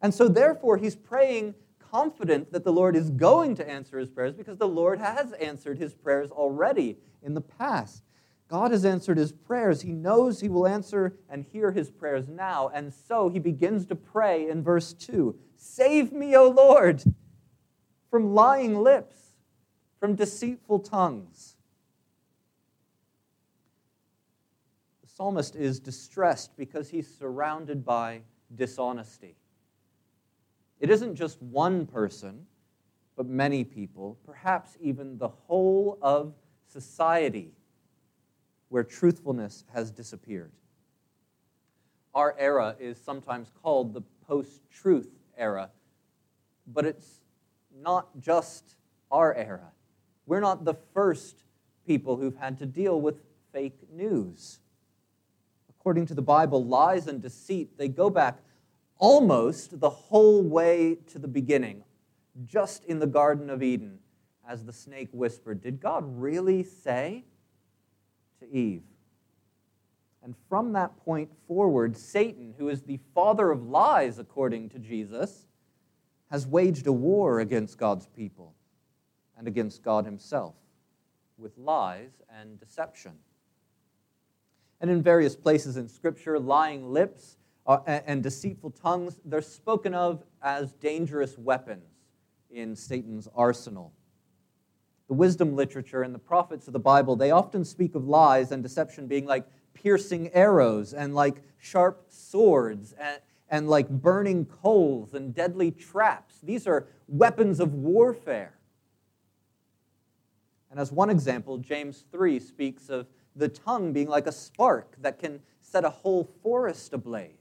And 0.01 0.13
so, 0.13 0.27
therefore, 0.27 0.77
he's 0.77 0.95
praying 0.95 1.55
confident 1.91 2.51
that 2.51 2.63
the 2.63 2.71
Lord 2.71 2.95
is 2.95 3.09
going 3.09 3.55
to 3.55 3.69
answer 3.69 3.99
his 3.99 4.09
prayers 4.09 4.33
because 4.33 4.57
the 4.57 4.67
Lord 4.67 4.99
has 4.99 5.33
answered 5.33 5.77
his 5.77 5.93
prayers 5.93 6.29
already 6.31 6.97
in 7.21 7.33
the 7.33 7.41
past. 7.41 8.03
God 8.49 8.71
has 8.71 8.83
answered 8.83 9.17
his 9.17 9.31
prayers. 9.31 9.81
He 9.81 9.91
knows 9.91 10.41
he 10.41 10.49
will 10.49 10.65
answer 10.65 11.13
and 11.29 11.45
hear 11.45 11.71
his 11.71 11.91
prayers 11.91 12.27
now. 12.27 12.71
And 12.73 12.91
so 12.91 13.29
he 13.29 13.37
begins 13.37 13.85
to 13.85 13.95
pray 13.95 14.49
in 14.49 14.63
verse 14.63 14.93
2 14.93 15.37
Save 15.55 16.11
me, 16.11 16.35
O 16.35 16.49
Lord, 16.49 17.03
from 18.09 18.33
lying 18.33 18.81
lips, 18.81 19.17
from 19.99 20.15
deceitful 20.15 20.79
tongues. 20.79 21.57
The 25.03 25.09
psalmist 25.09 25.55
is 25.55 25.79
distressed 25.79 26.57
because 26.57 26.89
he's 26.89 27.07
surrounded 27.07 27.85
by 27.85 28.21
dishonesty. 28.55 29.35
It 30.79 30.89
isn't 30.89 31.15
just 31.15 31.39
one 31.41 31.85
person, 31.85 32.47
but 33.15 33.27
many 33.27 33.63
people, 33.63 34.17
perhaps 34.25 34.75
even 34.81 35.17
the 35.19 35.27
whole 35.27 35.99
of 36.01 36.33
society, 36.65 37.51
where 38.69 38.83
truthfulness 38.83 39.65
has 39.73 39.91
disappeared. 39.91 40.51
Our 42.13 42.35
era 42.39 42.75
is 42.79 42.99
sometimes 42.99 43.51
called 43.61 43.93
the 43.93 44.01
post 44.27 44.61
truth 44.71 45.09
era, 45.37 45.69
but 46.67 46.85
it's 46.85 47.21
not 47.83 48.19
just 48.19 48.75
our 49.11 49.33
era. 49.33 49.71
We're 50.25 50.39
not 50.39 50.65
the 50.65 50.75
first 50.93 51.43
people 51.85 52.17
who've 52.17 52.37
had 52.37 52.57
to 52.59 52.65
deal 52.65 52.99
with 53.01 53.21
fake 53.51 53.79
news. 53.91 54.59
According 55.69 56.05
to 56.07 56.13
the 56.13 56.21
Bible, 56.21 56.63
lies 56.63 57.07
and 57.07 57.21
deceit, 57.21 57.77
they 57.77 57.87
go 57.87 58.09
back 58.09 58.39
almost 58.97 59.79
the 59.79 59.89
whole 59.89 60.43
way 60.43 60.97
to 61.07 61.17
the 61.17 61.27
beginning, 61.27 61.83
just 62.45 62.83
in 62.85 62.99
the 62.99 63.07
Garden 63.07 63.49
of 63.49 63.63
Eden, 63.63 63.99
as 64.47 64.65
the 64.65 64.73
snake 64.73 65.09
whispered, 65.11 65.61
Did 65.61 65.79
God 65.79 66.03
really 66.05 66.63
say 66.63 67.23
to 68.39 68.51
Eve? 68.51 68.83
And 70.23 70.35
from 70.49 70.73
that 70.73 70.97
point 70.97 71.29
forward, 71.47 71.95
Satan, 71.95 72.53
who 72.57 72.69
is 72.69 72.81
the 72.83 72.99
father 73.15 73.51
of 73.51 73.63
lies, 73.63 74.19
according 74.19 74.69
to 74.69 74.79
Jesus, 74.79 75.47
has 76.29 76.45
waged 76.45 76.87
a 76.87 76.91
war 76.91 77.39
against 77.39 77.77
God's 77.77 78.07
people 78.07 78.53
and 79.37 79.47
against 79.47 79.81
God 79.81 80.05
himself 80.05 80.55
with 81.37 81.57
lies 81.57 82.11
and 82.29 82.59
deception. 82.59 83.13
And 84.81 84.91
in 84.91 85.01
various 85.01 85.35
places 85.35 85.77
in 85.77 85.87
Scripture, 85.87 86.39
lying 86.39 86.91
lips 86.91 87.37
uh, 87.65 87.79
and, 87.85 88.03
and 88.05 88.23
deceitful 88.23 88.71
tongues, 88.71 89.19
they're 89.25 89.41
spoken 89.41 89.93
of 89.93 90.23
as 90.41 90.73
dangerous 90.73 91.37
weapons 91.37 91.83
in 92.51 92.75
Satan's 92.75 93.27
arsenal. 93.35 93.93
The 95.09 95.13
wisdom 95.13 95.55
literature 95.55 96.03
and 96.03 96.15
the 96.15 96.19
prophets 96.19 96.67
of 96.67 96.73
the 96.73 96.79
Bible, 96.79 97.17
they 97.17 97.31
often 97.31 97.65
speak 97.65 97.95
of 97.95 98.07
lies 98.07 98.53
and 98.53 98.63
deception 98.63 99.07
being 99.07 99.25
like 99.25 99.45
piercing 99.73 100.29
arrows 100.33 100.93
and 100.93 101.13
like 101.13 101.41
sharp 101.57 102.05
swords 102.07 102.93
and, 102.93 103.19
and 103.49 103.67
like 103.67 103.89
burning 103.89 104.45
coals 104.45 105.13
and 105.13 105.35
deadly 105.35 105.71
traps. 105.71 106.39
These 106.41 106.65
are 106.65 106.87
weapons 107.07 107.59
of 107.59 107.73
warfare. 107.73 108.53
And 110.71 110.79
as 110.79 110.91
one 110.91 111.09
example, 111.09 111.57
James 111.57 112.05
3 112.11 112.39
speaks 112.39 112.89
of 112.89 113.07
the 113.35 113.49
tongue 113.49 113.91
being 113.91 114.07
like 114.07 114.27
a 114.27 114.31
spark 114.31 114.95
that 115.01 115.19
can 115.19 115.41
set 115.59 115.83
a 115.83 115.89
whole 115.89 116.29
forest 116.41 116.93
ablaze 116.93 117.39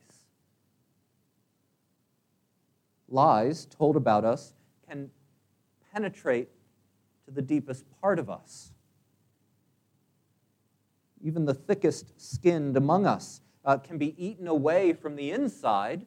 lies 3.09 3.67
told 3.67 3.97
about 3.97 4.25
us 4.25 4.55
can 4.89 5.11
penetrate 5.93 6.49
to 7.29 7.35
the 7.35 7.43
deepest 7.43 7.85
part 8.01 8.19
of 8.19 8.31
us. 8.31 8.73
Even 11.23 11.45
the 11.45 11.53
thickest 11.53 12.19
skinned 12.19 12.75
among 12.75 13.05
us 13.05 13.43
uh, 13.67 13.77
can 13.77 13.99
be 13.99 14.15
eaten 14.17 14.49
away 14.49 14.95
from 14.95 15.15
the 15.15 15.31
inside 15.31 16.07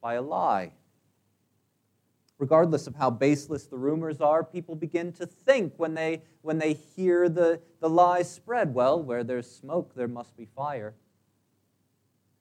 by 0.00 0.14
a 0.14 0.22
lie. 0.22 0.70
Regardless 2.38 2.86
of 2.86 2.94
how 2.94 3.10
baseless 3.10 3.66
the 3.66 3.76
rumors 3.76 4.20
are, 4.20 4.44
people 4.44 4.76
begin 4.76 5.10
to 5.14 5.26
think 5.26 5.72
when 5.78 5.94
they, 5.94 6.22
when 6.42 6.58
they 6.58 6.74
hear 6.74 7.28
the, 7.28 7.60
the 7.80 7.88
lies 7.88 8.30
spread 8.30 8.72
well, 8.72 9.02
where 9.02 9.24
there's 9.24 9.50
smoke, 9.50 9.94
there 9.96 10.06
must 10.06 10.36
be 10.36 10.44
fire. 10.44 10.94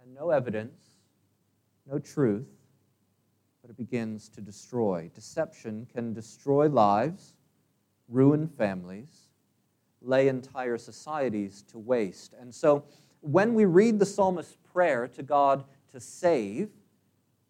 And 0.04 0.14
no 0.14 0.30
evidence, 0.30 0.80
no 1.90 1.98
truth, 1.98 2.50
but 3.64 3.72
it 3.72 3.78
begins 3.78 4.30
to 4.30 4.42
destroy. 4.42 5.10
Deception 5.16 5.88
can 5.92 6.14
destroy 6.14 6.68
lives, 6.68 7.35
ruin 8.08 8.48
families, 8.48 9.28
lay 10.02 10.28
entire 10.28 10.78
societies 10.78 11.64
to 11.70 11.80
waste. 11.80 12.34
And 12.40 12.54
so 12.54 12.86
when 13.22 13.54
we 13.54 13.66
read 13.66 14.00
the 14.00 14.06
psalmist's 14.06 14.58
prayer 14.72 15.08
to 15.10 15.24
God 15.24 15.64
to 15.92 16.00
save, 16.00 16.70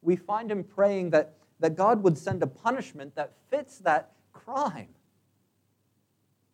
we 0.01 0.15
find 0.15 0.49
him 0.49 0.63
praying 0.63 1.09
that, 1.09 1.37
that 1.59 1.75
God 1.75 2.03
would 2.03 2.17
send 2.17 2.43
a 2.43 2.47
punishment 2.47 3.15
that 3.15 3.33
fits 3.49 3.79
that 3.79 4.13
crime. 4.31 4.89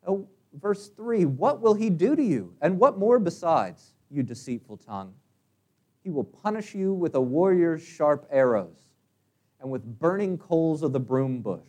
Oh, 0.08 0.28
verse 0.54 0.90
3 0.90 1.26
What 1.26 1.62
will 1.62 1.74
he 1.74 1.90
do 1.90 2.16
to 2.16 2.24
you? 2.24 2.56
And 2.62 2.80
what 2.80 2.98
more 2.98 3.20
besides, 3.20 3.94
you 4.10 4.24
deceitful 4.24 4.78
tongue? 4.78 5.14
He 6.04 6.10
will 6.10 6.24
punish 6.24 6.74
you 6.74 6.94
with 6.94 7.14
a 7.16 7.22
warrior's 7.22 7.84
sharp 7.84 8.28
arrows 8.32 8.88
and 9.60 9.70
with 9.70 10.00
burning 10.00 10.38
coals 10.38 10.82
of 10.82 10.94
the 10.94 11.00
broom 11.00 11.42
bush. 11.42 11.62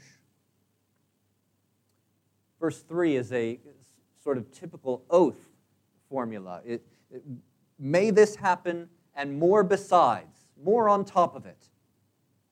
Verse 2.62 2.78
3 2.83 3.16
is 3.16 3.33
a 3.33 3.59
sort 4.23 4.38
of 4.38 4.49
typical 4.52 5.02
oath 5.11 5.49
formula. 6.09 6.61
It, 6.64 6.87
it, 7.11 7.25
may 7.76 8.12
this 8.12 8.37
happen 8.37 8.88
and 9.16 9.37
more 9.37 9.64
besides, 9.64 10.47
more 10.62 10.88
on 10.88 11.04
top 11.04 11.35
of 11.35 11.45
it. 11.45 11.71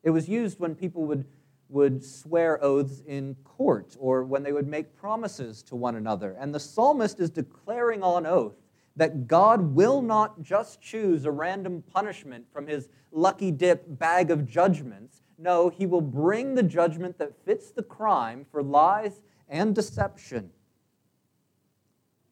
It 0.02 0.10
was 0.10 0.28
used 0.28 0.58
when 0.58 0.74
people 0.74 1.04
would, 1.04 1.26
would 1.68 2.04
swear 2.04 2.58
oaths 2.60 3.04
in 3.06 3.36
court 3.44 3.96
or 4.00 4.24
when 4.24 4.42
they 4.42 4.50
would 4.50 4.66
make 4.66 4.96
promises 4.96 5.62
to 5.62 5.76
one 5.76 5.94
another. 5.94 6.36
And 6.40 6.52
the 6.52 6.58
psalmist 6.58 7.20
is 7.20 7.30
declaring 7.30 8.02
on 8.02 8.26
oath 8.26 8.56
that 8.96 9.28
God 9.28 9.60
will 9.60 10.02
not 10.02 10.42
just 10.42 10.80
choose 10.80 11.24
a 11.24 11.30
random 11.30 11.84
punishment 11.94 12.46
from 12.52 12.66
his 12.66 12.88
lucky 13.12 13.52
dip 13.52 13.84
bag 13.86 14.32
of 14.32 14.44
judgments, 14.44 15.22
no, 15.38 15.68
he 15.68 15.86
will 15.86 16.00
bring 16.00 16.56
the 16.56 16.64
judgment 16.64 17.16
that 17.18 17.44
fits 17.44 17.70
the 17.70 17.84
crime 17.84 18.44
for 18.50 18.60
lies 18.60 19.20
and 19.50 19.74
deception. 19.74 20.50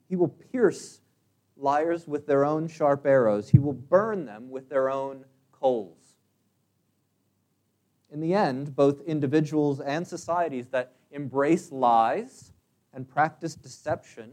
He 0.08 0.16
will 0.16 0.28
pierce 0.28 1.00
liars 1.56 2.06
with 2.06 2.26
their 2.26 2.44
own 2.44 2.68
sharp 2.68 3.04
arrows, 3.04 3.50
he 3.50 3.58
will 3.58 3.72
burn 3.72 4.24
them 4.24 4.48
with 4.48 4.70
their 4.70 4.88
own 4.88 5.24
coals. 5.52 6.14
In 8.10 8.20
the 8.20 8.32
end, 8.32 8.74
both 8.74 9.02
individuals 9.02 9.80
and 9.80 10.06
societies 10.06 10.68
that 10.68 10.94
embrace 11.10 11.70
lies 11.70 12.52
and 12.94 13.06
practice 13.06 13.54
deception, 13.54 14.32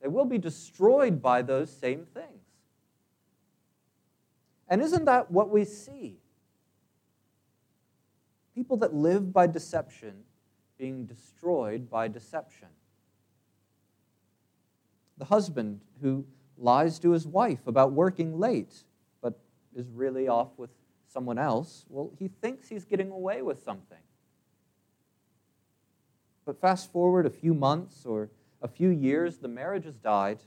they 0.00 0.08
will 0.08 0.24
be 0.24 0.38
destroyed 0.38 1.20
by 1.20 1.42
those 1.42 1.70
same 1.70 2.06
things. 2.14 2.26
And 4.68 4.80
isn't 4.80 5.04
that 5.04 5.30
what 5.30 5.50
we 5.50 5.64
see 5.64 6.16
people 8.54 8.76
that 8.78 8.94
live 8.94 9.32
by 9.32 9.46
deception 9.46 10.22
being 10.80 11.04
destroyed 11.04 11.90
by 11.90 12.08
deception. 12.08 12.68
The 15.18 15.26
husband 15.26 15.82
who 16.00 16.24
lies 16.56 16.98
to 17.00 17.10
his 17.10 17.26
wife 17.26 17.66
about 17.66 17.92
working 17.92 18.40
late, 18.40 18.74
but 19.20 19.38
is 19.76 19.90
really 19.90 20.26
off 20.26 20.48
with 20.56 20.70
someone 21.06 21.38
else, 21.38 21.84
well, 21.90 22.10
he 22.18 22.28
thinks 22.28 22.68
he's 22.68 22.86
getting 22.86 23.10
away 23.10 23.42
with 23.42 23.62
something. 23.62 23.98
But 26.46 26.58
fast 26.60 26.90
forward 26.90 27.26
a 27.26 27.30
few 27.30 27.52
months 27.52 28.06
or 28.06 28.30
a 28.62 28.68
few 28.68 28.88
years, 28.88 29.36
the 29.36 29.48
marriage 29.48 29.84
has 29.84 29.98
died, 29.98 30.38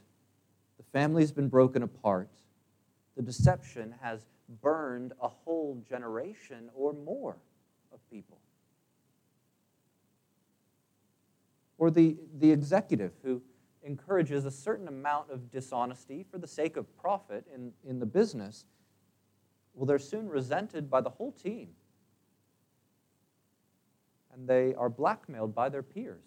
the 0.78 0.84
family's 0.92 1.32
been 1.32 1.48
broken 1.48 1.84
apart, 1.84 2.30
the 3.16 3.22
deception 3.22 3.94
has 4.02 4.22
burned 4.62 5.13
a 5.22 5.28
whole 5.28 5.84
generation 5.88 6.70
or 6.74 6.94
more 6.94 7.38
of 7.94 8.00
people. 8.10 8.40
Or 11.84 11.92
the, 11.92 12.16
the 12.40 12.50
executive 12.50 13.12
who 13.24 13.42
encourages 13.84 14.46
a 14.46 14.52
certain 14.52 14.88
amount 14.88 15.30
of 15.30 15.52
dishonesty 15.52 16.25
for 16.32 16.38
the 16.38 16.48
sake 16.48 16.78
of 16.78 16.86
profit 16.96 17.46
in, 17.54 17.74
in 17.86 18.00
the 18.00 18.06
business, 18.06 18.63
well, 19.74 19.86
they're 19.86 20.00
soon 20.00 20.30
resented 20.30 20.90
by 20.90 21.02
the 21.02 21.10
whole 21.10 21.34
team. 21.34 21.72
And 24.34 24.48
they 24.48 24.74
are 24.75 24.88
blackmailed 24.88 25.54
by 25.54 25.68
their 25.68 25.84
peers. 25.84 26.24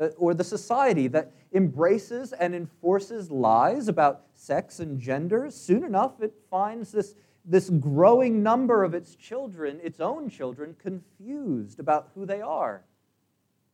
Uh, 0.00 0.08
or 0.18 0.34
the 0.34 0.42
society 0.42 1.06
that 1.06 1.30
embraces 1.52 2.32
and 2.32 2.52
enforces 2.52 3.30
lies 3.30 3.86
about 3.86 4.22
sex 4.34 4.80
and 4.80 4.98
gender, 4.98 5.52
soon 5.52 5.84
enough 5.84 6.20
it 6.20 6.34
finds 6.50 6.90
this 6.90 7.14
this 7.44 7.70
growing 7.70 8.42
number 8.42 8.82
of 8.82 8.92
its 8.92 9.14
children, 9.14 9.78
its 9.84 10.00
own 10.00 10.28
children, 10.28 10.74
confused 10.80 11.78
about 11.78 12.10
who 12.14 12.26
they 12.26 12.40
are, 12.40 12.82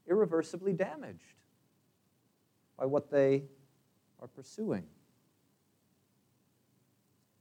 irreversibly 0.08 0.72
damaged 0.72 1.34
by 2.78 2.86
what 2.86 3.10
they 3.10 3.44
are 4.20 4.28
pursuing. 4.28 4.84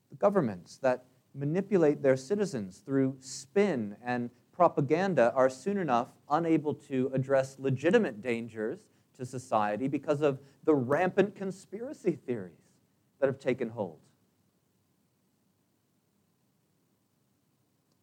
The 0.10 0.18
governments 0.18 0.78
that 0.78 1.06
manipulate 1.34 2.02
their 2.02 2.16
citizens 2.16 2.82
through 2.86 3.18
spin 3.20 3.98
and 4.04 4.30
propaganda 4.54 5.34
are 5.36 5.50
soon 5.50 5.78
enough 5.78 6.08
unable 6.30 6.74
to 6.74 7.12
address 7.14 7.58
legitimate 7.60 8.22
dangers 8.22 8.80
to 9.18 9.26
society 9.26 9.88
because 9.88 10.22
of 10.22 10.40
the 10.64 10.74
rampant 10.74 11.36
conspiracy 11.36 12.18
theories 12.26 12.72
that 13.20 13.28
have 13.28 13.40
taken 13.40 13.70
hold. 13.70 14.00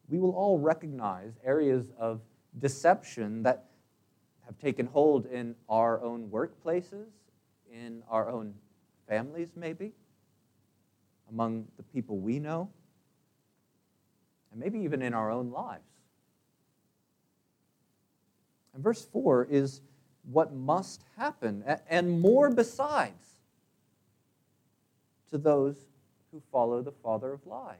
We 0.07 0.19
will 0.19 0.31
all 0.31 0.59
recognize 0.59 1.39
areas 1.43 1.91
of 1.97 2.21
deception 2.59 3.43
that 3.43 3.65
have 4.53 4.61
taken 4.61 4.85
hold 4.85 5.25
in 5.25 5.55
our 5.67 6.01
own 6.01 6.29
workplaces, 6.29 7.07
in 7.71 8.03
our 8.09 8.29
own 8.29 8.53
families, 9.07 9.49
maybe, 9.55 9.91
among 11.29 11.65
the 11.77 11.83
people 11.83 12.17
we 12.17 12.39
know, 12.39 12.69
and 14.51 14.59
maybe 14.59 14.79
even 14.79 15.01
in 15.01 15.13
our 15.13 15.31
own 15.31 15.51
lives. 15.51 15.81
And 18.73 18.83
verse 18.83 19.05
4 19.05 19.47
is 19.49 19.81
what 20.31 20.53
must 20.53 21.03
happen, 21.17 21.63
and 21.89 22.21
more 22.21 22.49
besides, 22.49 23.27
to 25.31 25.37
those 25.37 25.77
who 26.31 26.41
follow 26.51 26.81
the 26.81 26.91
father 26.91 27.33
of 27.33 27.45
lies. 27.47 27.77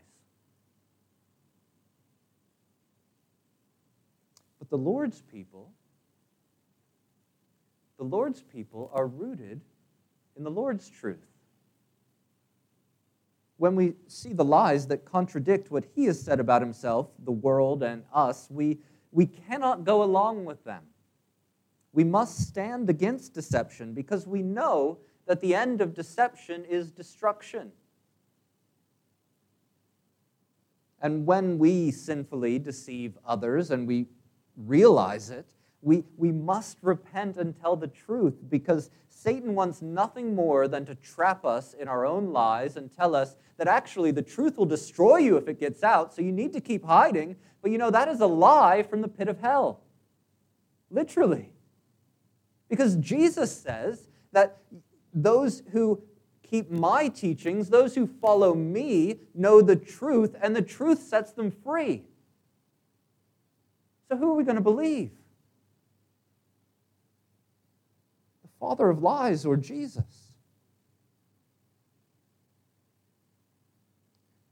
But 4.57 4.69
the 4.69 4.77
Lord's 4.77 5.21
people, 5.21 5.71
the 7.97 8.03
Lord's 8.03 8.41
people 8.41 8.91
are 8.93 9.07
rooted 9.07 9.61
in 10.35 10.43
the 10.43 10.51
Lord's 10.51 10.89
truth. 10.89 11.27
When 13.57 13.75
we 13.75 13.93
see 14.07 14.33
the 14.33 14.43
lies 14.43 14.87
that 14.87 15.05
contradict 15.05 15.71
what 15.71 15.85
he 15.95 16.05
has 16.05 16.21
said 16.21 16.39
about 16.39 16.61
himself, 16.61 17.09
the 17.23 17.31
world, 17.31 17.83
and 17.83 18.03
us, 18.13 18.47
we, 18.49 18.79
we 19.11 19.25
cannot 19.25 19.83
go 19.83 20.03
along 20.03 20.45
with 20.45 20.63
them. 20.63 20.83
We 21.93 22.03
must 22.03 22.47
stand 22.47 22.89
against 22.89 23.33
deception 23.33 23.93
because 23.93 24.27
we 24.27 24.41
know 24.41 24.97
that 25.27 25.39
the 25.39 25.53
end 25.53 25.79
of 25.79 25.93
deception 25.93 26.65
is 26.65 26.91
destruction. 26.91 27.71
And 31.01 31.25
when 31.25 31.59
we 31.59 31.91
sinfully 31.91 32.59
deceive 32.59 33.17
others 33.25 33.71
and 33.71 33.87
we 33.87 34.07
realize 34.55 35.29
it, 35.29 35.45
we, 35.83 36.03
we 36.17 36.31
must 36.31 36.77
repent 36.81 37.37
and 37.37 37.59
tell 37.59 37.75
the 37.75 37.87
truth 37.87 38.35
because 38.49 38.89
Satan 39.09 39.53
wants 39.53 39.81
nothing 39.81 40.33
more 40.33 40.67
than 40.67 40.85
to 40.85 40.95
trap 40.95 41.45
us 41.45 41.73
in 41.73 41.87
our 41.87 42.05
own 42.05 42.31
lies 42.31 42.77
and 42.77 42.91
tell 42.91 43.15
us 43.15 43.35
that 43.57 43.67
actually 43.67 44.11
the 44.11 44.21
truth 44.21 44.57
will 44.57 44.65
destroy 44.65 45.17
you 45.17 45.37
if 45.37 45.47
it 45.47 45.59
gets 45.59 45.83
out, 45.83 46.13
so 46.13 46.21
you 46.21 46.31
need 46.31 46.53
to 46.53 46.61
keep 46.61 46.83
hiding. 46.83 47.35
But 47.61 47.71
you 47.71 47.77
know, 47.77 47.91
that 47.91 48.07
is 48.07 48.21
a 48.21 48.27
lie 48.27 48.83
from 48.83 49.01
the 49.01 49.07
pit 49.07 49.27
of 49.27 49.39
hell. 49.39 49.81
Literally. 50.89 51.51
Because 52.69 52.95
Jesus 52.95 53.55
says 53.55 54.07
that 54.31 54.57
those 55.13 55.63
who 55.71 56.01
keep 56.41 56.69
my 56.69 57.07
teachings, 57.07 57.69
those 57.69 57.95
who 57.95 58.07
follow 58.07 58.53
me, 58.53 59.19
know 59.33 59.61
the 59.61 59.75
truth, 59.75 60.35
and 60.41 60.55
the 60.55 60.61
truth 60.61 61.01
sets 61.01 61.31
them 61.31 61.51
free. 61.51 62.03
So, 64.07 64.17
who 64.17 64.31
are 64.31 64.35
we 64.35 64.43
going 64.43 64.57
to 64.57 64.61
believe? 64.61 65.09
The 68.43 68.49
father 68.63 68.89
of 68.89 69.03
lies 69.03 69.45
or 69.45 69.57
Jesus? 69.57 70.05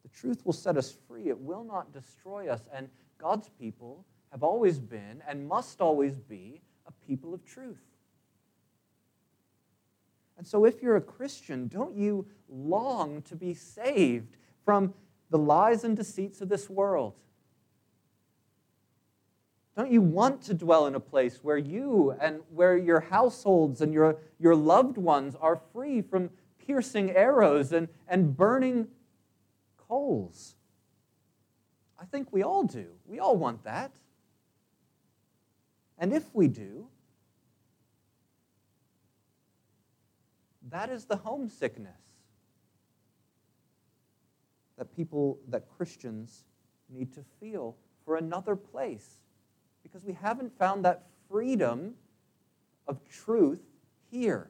The 0.04 0.10
truth 0.10 0.46
will 0.46 0.52
set 0.52 0.76
us 0.76 0.94
free, 1.08 1.30
it 1.30 1.40
will 1.40 1.64
not 1.64 1.94
destroy 1.94 2.50
us. 2.50 2.62
And 2.74 2.90
God's 3.18 3.48
people 3.58 4.04
have 4.32 4.44
always 4.44 4.80
been 4.80 5.24
and 5.26 5.48
must 5.48 5.80
always 5.80 6.20
be 6.20 6.62
a 6.88 6.92
people 7.08 7.34
of 7.34 7.46
truth. 7.46 7.80
And 10.38 10.46
so, 10.46 10.66
if 10.66 10.82
you're 10.82 10.98
a 10.98 11.02
Christian, 11.02 11.68
don't 11.68 11.96
you 11.96 12.26
long 12.50 13.22
to 13.24 13.36
be 13.36 13.54
saved 13.54 14.36
from 14.66 14.94
the 15.30 15.38
lies 15.38 15.86
and 15.86 15.96
deceits 15.96 16.42
of 16.42 16.50
this 16.50 16.70
world? 16.70 17.14
Don't 19.82 19.92
you 19.92 20.02
want 20.04 20.44
to 20.44 20.54
dwell 20.54 20.86
in 20.86 20.94
a 20.94 21.00
place 21.00 21.40
where 21.42 21.58
you 21.58 22.16
and 22.22 22.42
where 22.54 22.78
your 22.78 23.00
households 23.00 23.82
and 23.82 23.92
your, 23.92 24.16
your 24.38 24.56
loved 24.56 24.96
ones 24.96 25.36
are 25.42 25.60
free 25.74 26.04
from 26.04 26.30
piercing 26.64 27.10
arrows 27.10 27.72
and, 27.72 27.88
and 28.08 28.38
burning 28.38 28.88
coals? 29.80 30.54
I 32.00 32.06
think 32.06 32.32
we 32.32 32.44
all 32.44 32.62
do. 32.62 32.90
We 33.08 33.18
all 33.18 33.36
want 33.36 33.64
that. 33.64 33.92
And 35.98 36.14
if 36.14 36.26
we 36.32 36.48
do, 36.48 36.88
That 40.70 40.90
is 40.90 41.04
the 41.04 41.18
homesickness 41.18 42.00
that 44.78 44.96
people, 44.96 45.38
that 45.50 45.68
Christians 45.76 46.46
need 46.88 47.12
to 47.16 47.26
feel 47.42 47.76
for 48.06 48.16
another 48.16 48.56
place 48.56 49.18
because 49.84 50.06
we 50.06 50.14
haven't 50.14 50.58
found 50.58 50.86
that 50.86 51.04
freedom 51.30 51.96
of 52.88 53.00
truth 53.10 53.62
here. 54.10 54.50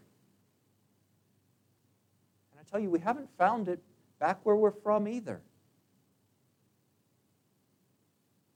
And 2.52 2.60
I 2.60 2.70
tell 2.70 2.80
you, 2.80 2.89
we 2.89 3.00
haven't 3.00 3.30
found 3.38 3.67
it 3.67 3.80
back 4.20 4.39
where 4.44 4.56
we're 4.56 4.72
from 4.72 5.08
either. 5.08 5.41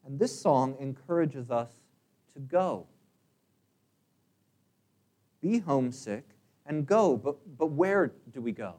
And 0.05 0.19
this 0.19 0.39
song 0.39 0.75
encourages 0.79 1.49
us 1.49 1.71
to 2.33 2.39
go. 2.39 2.87
Be 5.41 5.59
homesick 5.59 6.25
and 6.65 6.85
go. 6.85 7.17
But, 7.17 7.37
but 7.57 7.67
where 7.67 8.13
do 8.31 8.41
we 8.41 8.51
go? 8.51 8.75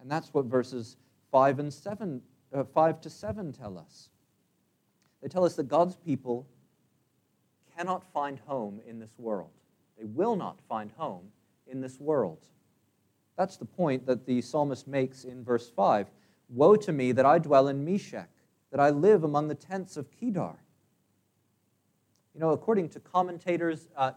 And 0.00 0.10
that's 0.10 0.32
what 0.32 0.46
verses 0.46 0.96
5 1.30 1.58
and 1.58 1.72
7, 1.72 2.22
uh, 2.54 2.64
5 2.64 3.00
to 3.02 3.10
7 3.10 3.52
tell 3.52 3.78
us. 3.78 4.08
They 5.24 5.30
tell 5.30 5.46
us 5.46 5.54
that 5.54 5.68
God's 5.68 5.96
people 5.96 6.46
cannot 7.78 8.04
find 8.12 8.38
home 8.40 8.82
in 8.86 8.98
this 8.98 9.14
world. 9.16 9.48
They 9.96 10.04
will 10.04 10.36
not 10.36 10.60
find 10.68 10.92
home 10.98 11.28
in 11.66 11.80
this 11.80 11.98
world. 11.98 12.44
That's 13.38 13.56
the 13.56 13.64
point 13.64 14.04
that 14.04 14.26
the 14.26 14.42
psalmist 14.42 14.86
makes 14.86 15.24
in 15.24 15.42
verse 15.42 15.70
5. 15.70 16.10
Woe 16.50 16.76
to 16.76 16.92
me 16.92 17.12
that 17.12 17.24
I 17.24 17.38
dwell 17.38 17.68
in 17.68 17.86
Meshech, 17.86 18.28
that 18.70 18.80
I 18.80 18.90
live 18.90 19.24
among 19.24 19.48
the 19.48 19.54
tents 19.54 19.96
of 19.96 20.10
Kedar. 20.10 20.58
You 22.34 22.40
know, 22.40 22.50
according 22.50 22.90
to 22.90 23.00
commentators, 23.00 23.88
uh, 23.96 24.12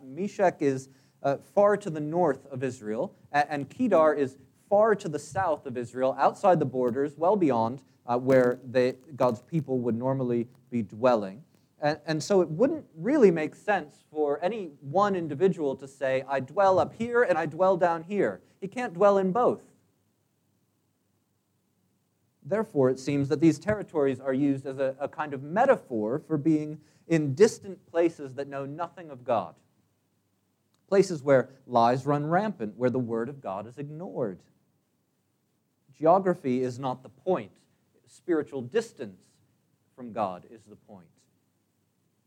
is 0.60 0.90
uh, 1.24 1.38
far 1.56 1.78
to 1.78 1.90
the 1.90 2.02
north 2.02 2.46
of 2.48 2.66
Israel, 2.66 3.16
and 3.32 3.70
Kedar 3.70 4.14
is 4.14 4.36
far 4.70 4.96
to 4.96 5.08
the 5.10 5.20
south 5.20 5.66
of 5.66 5.78
Israel, 5.78 6.16
outside 6.20 6.60
the 6.60 6.66
borders, 6.66 7.14
well 7.18 7.36
beyond 7.36 7.82
uh, 8.06 8.18
where 8.18 8.60
they, 8.64 8.96
God's 9.16 9.42
people 9.42 9.80
would 9.80 9.96
normally 9.96 10.48
be 10.70 10.82
dwelling. 10.82 11.44
And, 11.82 12.00
and 12.06 12.24
so 12.24 12.42
it 12.42 12.50
wouldn't 12.50 12.86
really 12.96 13.32
make 13.32 13.56
sense 13.56 14.04
for 14.12 14.44
any 14.44 14.72
one 14.82 15.16
individual 15.16 15.76
to 15.76 15.88
say, 15.88 16.24
I 16.28 16.40
dwell 16.40 16.80
up 16.80 16.94
here 16.94 17.24
and 17.24 17.38
I 17.38 17.46
dwell 17.46 17.78
down 17.78 18.04
here. 18.04 18.42
He 18.62 18.68
can't 18.68 18.94
dwell 18.94 19.18
in 19.18 19.32
both. 19.32 19.62
Therefore, 22.44 22.90
it 22.90 23.00
seems 23.00 23.28
that 23.30 23.42
these 23.42 23.60
territories 23.60 24.20
are 24.20 24.34
used 24.34 24.66
as 24.66 24.80
a, 24.80 24.96
a 25.00 25.08
kind 25.08 25.34
of 25.34 25.44
metaphor 25.44 26.22
for 26.28 26.38
being 26.38 26.80
in 27.08 27.36
distant 27.36 27.86
places 27.92 28.34
that 28.36 28.48
know 28.48 28.66
nothing 28.66 29.10
of 29.10 29.24
God 29.24 29.54
places 30.88 31.22
where 31.22 31.50
lies 31.66 32.06
run 32.06 32.26
rampant, 32.26 32.76
where 32.78 32.90
the 32.90 33.00
Word 33.00 33.30
of 33.30 33.42
God 33.42 33.68
is 33.68 33.78
ignored. 33.78 34.40
Geography 35.98 36.62
is 36.62 36.78
not 36.78 37.04
the 37.04 37.10
point, 37.10 37.52
spiritual 38.08 38.62
distance 38.62 39.22
from 39.96 40.14
God 40.14 40.46
is 40.52 40.66
the 40.66 40.76
point. 40.76 41.08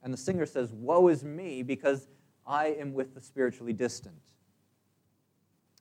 And 0.03 0.13
the 0.13 0.19
singer 0.19 0.47
says, 0.47 0.73
Woe 0.73 1.09
is 1.09 1.25
me, 1.25 1.63
because 1.63 2.09
I 2.47 2.69
am 2.69 2.93
with 2.93 3.15
the 3.15 3.21
spiritually 3.21 3.73
distant. 3.73 4.21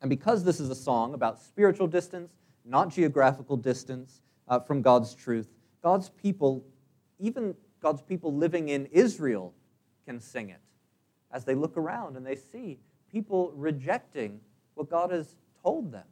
And 0.02 0.10
because 0.10 0.44
this 0.44 0.60
is 0.60 0.70
a 0.70 0.76
song 0.76 1.14
about 1.14 1.42
spiritual 1.42 1.88
distance, 1.88 2.32
not 2.64 2.90
geographical 2.90 3.58
distance 3.58 4.22
uh, 4.48 4.60
from 4.60 4.82
God's 4.82 5.16
truth, 5.16 5.48
God's 5.82 6.10
people, 6.10 6.64
even 7.20 7.56
God's 7.82 8.02
people 8.02 8.34
living 8.34 8.70
in 8.70 8.86
Israel, 8.88 9.54
can 10.06 10.20
sing 10.20 10.50
it 10.50 10.62
as 11.32 11.46
they 11.46 11.56
look 11.56 11.78
around 11.78 12.18
and 12.18 12.26
they 12.26 12.36
see 12.36 12.80
people 13.12 13.52
rejecting 13.56 14.40
what 14.76 14.90
God 14.90 15.12
has 15.12 15.36
told 15.64 15.92
them. 15.92 16.06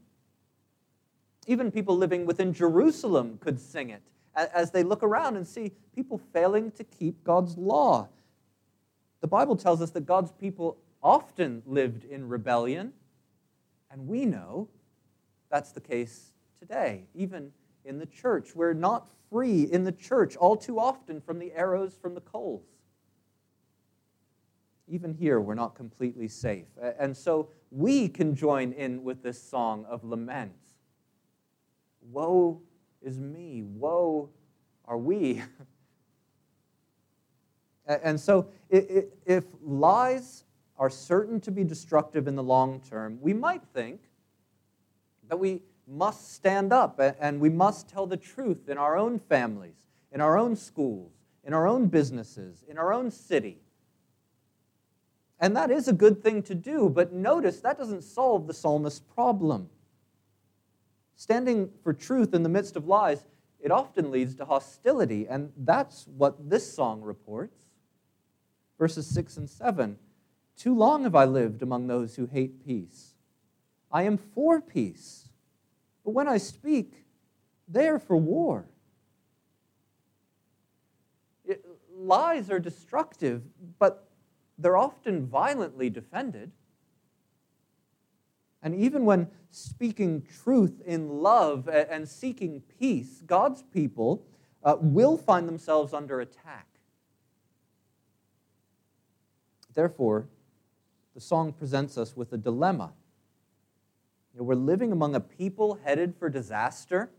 Even 1.48 1.72
people 1.72 1.98
living 1.98 2.26
within 2.26 2.54
Jerusalem 2.54 3.40
could 3.42 3.60
sing 3.60 3.90
it 3.90 4.04
as 4.36 4.70
they 4.70 4.84
look 4.84 5.02
around 5.02 5.36
and 5.38 5.48
see 5.48 5.72
people 5.96 6.20
failing 6.32 6.72
to 6.72 6.84
keep 6.84 7.24
God's 7.24 7.58
law. 7.58 8.10
The 9.22 9.28
Bible 9.28 9.56
tells 9.56 9.82
us 9.82 9.90
that 9.92 10.06
God's 10.06 10.32
people 10.32 10.78
often 11.02 11.64
lived 11.66 12.04
in 12.04 12.28
rebellion, 12.28 12.94
and 13.90 14.08
we 14.08 14.26
know 14.26 14.68
that's 15.50 15.72
the 15.72 15.80
case 15.82 16.34
today, 16.60 17.06
even 17.16 17.52
in 17.86 17.98
the 17.98 18.06
church. 18.06 18.54
We're 18.54 18.74
not 18.74 19.10
free 19.30 19.64
in 19.64 19.86
the 19.86 19.92
church 19.92 20.36
all 20.36 20.58
too 20.58 20.78
often 20.78 21.22
from 21.22 21.40
the 21.40 21.54
arrows 21.54 21.98
from 22.00 22.14
the 22.14 22.22
coals. 22.22 22.66
Even 24.88 25.14
here, 25.14 25.40
we're 25.40 25.56
not 25.56 25.76
completely 25.76 26.28
safe. 26.28 26.68
And 27.00 27.16
so 27.16 27.50
we 27.72 28.08
can 28.08 28.36
join 28.36 28.72
in 28.74 29.04
with 29.04 29.24
this 29.24 29.42
song 29.42 29.86
of 29.90 30.04
lament. 30.04 30.54
Woe 32.12 32.62
is 33.02 33.20
me. 33.20 33.64
Woe 33.64 34.30
are 34.86 34.98
we. 34.98 35.44
and 37.86 38.20
so, 38.20 38.48
if 38.70 39.46
lies 39.62 40.44
are 40.78 40.90
certain 40.90 41.40
to 41.42 41.52
be 41.52 41.64
destructive 41.64 42.28
in 42.28 42.36
the 42.36 42.44
long 42.44 42.80
term, 42.82 43.18
we 43.22 43.34
might 43.34 43.64
think 43.74 44.02
that 45.28 45.38
we 45.38 45.62
must 45.88 46.34
stand 46.34 46.74
up 46.74 47.00
and 47.20 47.40
we 47.40 47.50
must 47.50 47.88
tell 47.88 48.06
the 48.06 48.18
truth 48.18 48.70
in 48.70 48.78
our 48.78 48.98
own 48.98 49.20
families, 49.20 49.88
in 50.12 50.22
our 50.22 50.38
own 50.38 50.56
schools, 50.56 51.12
in 51.44 51.54
our 51.54 51.68
own 51.68 51.88
businesses, 51.88 52.64
in 52.68 52.78
our 52.78 52.94
own 52.94 53.10
city. 53.10 53.58
And 55.40 55.56
that 55.56 55.72
is 55.72 55.88
a 55.88 55.94
good 55.94 56.24
thing 56.24 56.42
to 56.44 56.56
do, 56.56 56.90
but 56.90 57.14
notice 57.14 57.62
that 57.62 57.78
doesn't 57.78 58.04
solve 58.04 58.48
the 58.48 58.54
psalmist's 58.54 59.00
problem. 59.00 59.70
Standing 61.18 61.72
for 61.84 61.94
truth 61.94 62.36
in 62.36 62.44
the 62.44 62.50
midst 62.50 62.76
of 62.76 62.88
lies, 62.88 63.26
it 63.60 63.72
often 63.72 64.12
leads 64.12 64.36
to 64.36 64.46
hostility, 64.46 65.28
and 65.28 65.52
that's 65.58 66.06
what 66.08 66.48
this 66.48 66.72
song 66.72 67.02
reports. 67.02 67.58
Verses 68.78 69.08
6 69.08 69.38
and 69.38 69.50
7 69.50 69.98
Too 70.56 70.76
long 70.76 71.04
have 71.04 71.16
I 71.16 71.26
lived 71.26 71.64
among 71.64 71.88
those 71.88 72.16
who 72.16 72.28
hate 72.28 72.64
peace. 72.64 73.16
I 73.92 74.04
am 74.04 74.18
for 74.18 74.62
peace, 74.62 75.30
but 76.06 76.12
when 76.12 76.28
I 76.28 76.38
speak, 76.38 77.06
they 77.68 77.88
are 77.88 78.00
for 78.00 78.16
war. 78.16 78.68
It, 81.46 81.66
lies 81.98 82.52
are 82.52 82.60
destructive, 82.60 83.42
but 83.80 84.08
they're 84.60 84.78
often 84.78 85.26
violently 85.26 85.90
defended. 85.90 86.52
And 88.62 88.76
even 88.76 89.06
when 89.06 89.28
speaking 89.52 90.26
truth 90.44 90.82
in 90.86 91.22
love 91.22 91.68
and 91.68 92.08
seeking 92.08 92.62
peace, 92.80 93.22
God's 93.26 93.62
people 93.62 94.26
uh, 94.64 94.76
will 94.80 95.18
find 95.18 95.48
themselves 95.48 95.94
under 95.94 96.20
attack. 96.20 96.68
Therefore, 99.74 100.28
the 101.14 101.22
song 101.22 101.54
presents 101.54 101.98
us 101.98 102.16
with 102.16 102.34
a 102.34 102.38
dilemma. 102.38 102.94
You 104.34 104.40
know, 104.40 104.44
we're 104.44 104.56
living 104.56 104.92
among 104.92 105.16
a 105.16 105.20
people 105.20 105.80
headed 105.84 106.16
for 106.18 106.30
disaster. 106.30 107.12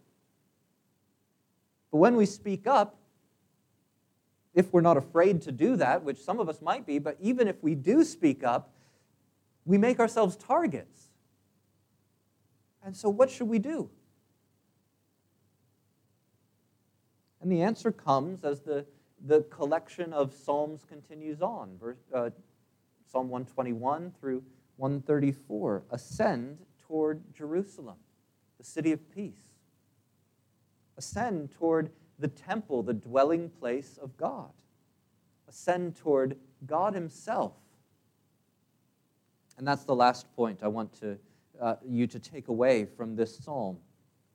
But 1.90 1.98
when 1.98 2.16
we 2.16 2.26
speak 2.26 2.66
up, 2.66 2.96
if 4.54 4.72
we're 4.72 4.80
not 4.80 4.96
afraid 4.96 5.42
to 5.42 5.52
do 5.52 5.76
that, 5.76 6.02
which 6.02 6.18
some 6.18 6.40
of 6.40 6.48
us 6.48 6.60
might 6.60 6.84
be, 6.84 6.98
but 6.98 7.16
even 7.20 7.46
if 7.46 7.62
we 7.62 7.74
do 7.74 8.02
speak 8.02 8.42
up, 8.42 8.72
we 9.64 9.78
make 9.78 10.00
ourselves 10.00 10.36
targets. 10.36 11.07
And 12.88 12.96
so, 12.96 13.10
what 13.10 13.30
should 13.30 13.48
we 13.48 13.58
do? 13.58 13.90
And 17.42 17.52
the 17.52 17.60
answer 17.60 17.92
comes 17.92 18.44
as 18.44 18.62
the, 18.62 18.86
the 19.26 19.42
collection 19.50 20.14
of 20.14 20.32
Psalms 20.32 20.86
continues 20.88 21.42
on. 21.42 21.76
Verse, 21.78 21.98
uh, 22.14 22.30
Psalm 23.04 23.28
121 23.28 24.14
through 24.18 24.42
134 24.76 25.82
Ascend 25.90 26.56
toward 26.86 27.22
Jerusalem, 27.34 27.98
the 28.56 28.64
city 28.64 28.92
of 28.92 29.14
peace. 29.14 29.52
Ascend 30.96 31.50
toward 31.50 31.90
the 32.18 32.28
temple, 32.28 32.82
the 32.82 32.94
dwelling 32.94 33.50
place 33.50 33.98
of 34.00 34.16
God. 34.16 34.50
Ascend 35.46 35.96
toward 35.96 36.38
God 36.64 36.94
Himself. 36.94 37.52
And 39.58 39.68
that's 39.68 39.84
the 39.84 39.94
last 39.94 40.34
point 40.34 40.60
I 40.62 40.68
want 40.68 40.98
to 41.00 41.18
uh, 41.60 41.76
you 41.86 42.06
to 42.06 42.18
take 42.18 42.48
away 42.48 42.84
from 42.84 43.16
this 43.16 43.36
psalm. 43.38 43.78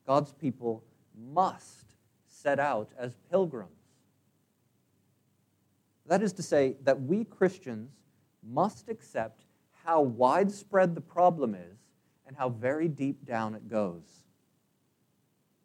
God's 0.06 0.34
people 0.34 0.84
must 1.32 1.86
set 2.28 2.60
out 2.60 2.90
as 2.98 3.16
pilgrims. 3.30 3.72
That 6.06 6.22
is 6.22 6.34
to 6.34 6.44
say, 6.44 6.76
that 6.84 7.02
we 7.02 7.24
Christians 7.24 7.92
must 8.44 8.90
accept 8.90 9.46
how 9.86 10.02
widespread 10.02 10.96
the 10.96 11.02
problem 11.02 11.56
is 11.56 11.78
and 12.28 12.36
how 12.36 12.50
very 12.50 12.88
deep 12.88 13.26
down 13.26 13.56
it 13.56 13.70
goes. 13.70 14.24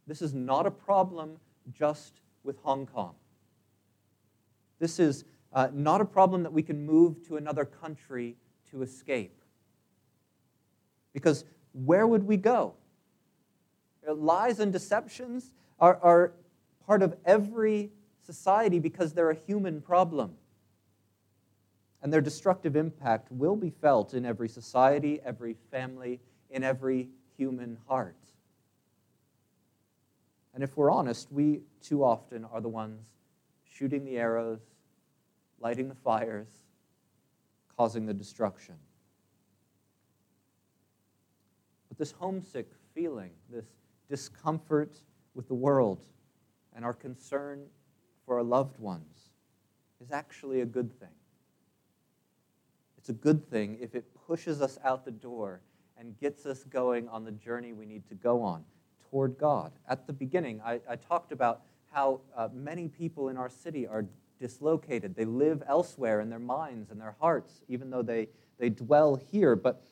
This 0.06 0.22
is 0.22 0.34
not 0.34 0.66
a 0.66 0.70
problem 0.70 1.38
just 1.72 2.20
with 2.44 2.56
Hong 2.62 2.86
Kong. 2.86 3.14
This 4.78 4.98
is 4.98 5.24
uh, 5.52 5.68
not 5.72 6.00
a 6.00 6.04
problem 6.04 6.42
that 6.44 6.52
we 6.52 6.62
can 6.62 6.84
move 6.86 7.26
to 7.26 7.36
another 7.36 7.64
country 7.64 8.36
to 8.70 8.82
escape. 8.82 9.37
Because 11.18 11.44
where 11.72 12.06
would 12.06 12.22
we 12.22 12.36
go? 12.36 12.74
Uh, 14.08 14.14
lies 14.14 14.60
and 14.60 14.72
deceptions 14.72 15.50
are, 15.80 15.98
are 16.00 16.32
part 16.86 17.02
of 17.02 17.16
every 17.24 17.90
society 18.22 18.78
because 18.78 19.14
they're 19.14 19.30
a 19.30 19.38
human 19.48 19.80
problem. 19.80 20.34
And 22.02 22.12
their 22.12 22.20
destructive 22.20 22.76
impact 22.76 23.32
will 23.32 23.56
be 23.56 23.70
felt 23.70 24.14
in 24.14 24.24
every 24.24 24.48
society, 24.48 25.20
every 25.24 25.56
family, 25.72 26.20
in 26.50 26.62
every 26.62 27.08
human 27.36 27.78
heart. 27.88 28.14
And 30.54 30.62
if 30.62 30.76
we're 30.76 30.92
honest, 30.92 31.32
we 31.32 31.62
too 31.82 32.04
often 32.04 32.44
are 32.44 32.60
the 32.60 32.68
ones 32.68 33.02
shooting 33.64 34.04
the 34.04 34.18
arrows, 34.18 34.60
lighting 35.58 35.88
the 35.88 35.96
fires, 35.96 36.46
causing 37.76 38.06
the 38.06 38.14
destruction. 38.14 38.76
This 41.98 42.12
homesick 42.12 42.70
feeling, 42.94 43.30
this 43.50 43.66
discomfort 44.08 44.96
with 45.34 45.48
the 45.48 45.54
world, 45.54 46.04
and 46.74 46.84
our 46.84 46.94
concern 46.94 47.66
for 48.24 48.36
our 48.36 48.42
loved 48.42 48.78
ones 48.78 49.30
is 50.00 50.10
actually 50.10 50.60
a 50.60 50.66
good 50.66 50.98
thing. 50.98 51.08
It's 52.96 53.08
a 53.08 53.12
good 53.12 53.48
thing 53.50 53.78
if 53.80 53.94
it 53.94 54.04
pushes 54.26 54.60
us 54.62 54.78
out 54.84 55.04
the 55.04 55.10
door 55.10 55.60
and 55.96 56.18
gets 56.20 56.46
us 56.46 56.64
going 56.64 57.08
on 57.08 57.24
the 57.24 57.32
journey 57.32 57.72
we 57.72 57.86
need 57.86 58.06
to 58.08 58.14
go 58.14 58.42
on 58.42 58.64
toward 59.10 59.38
God. 59.38 59.72
At 59.88 60.06
the 60.06 60.12
beginning, 60.12 60.60
I, 60.64 60.80
I 60.88 60.96
talked 60.96 61.32
about 61.32 61.62
how 61.90 62.20
uh, 62.36 62.48
many 62.52 62.88
people 62.88 63.28
in 63.28 63.36
our 63.36 63.48
city 63.48 63.86
are 63.86 64.04
dislocated. 64.38 65.16
They 65.16 65.24
live 65.24 65.62
elsewhere 65.66 66.20
in 66.20 66.28
their 66.28 66.38
minds 66.38 66.90
and 66.90 67.00
their 67.00 67.16
hearts, 67.20 67.62
even 67.68 67.90
though 67.90 68.02
they, 68.02 68.28
they 68.58 68.68
dwell 68.68 69.16
here. 69.32 69.56
But 69.56 69.82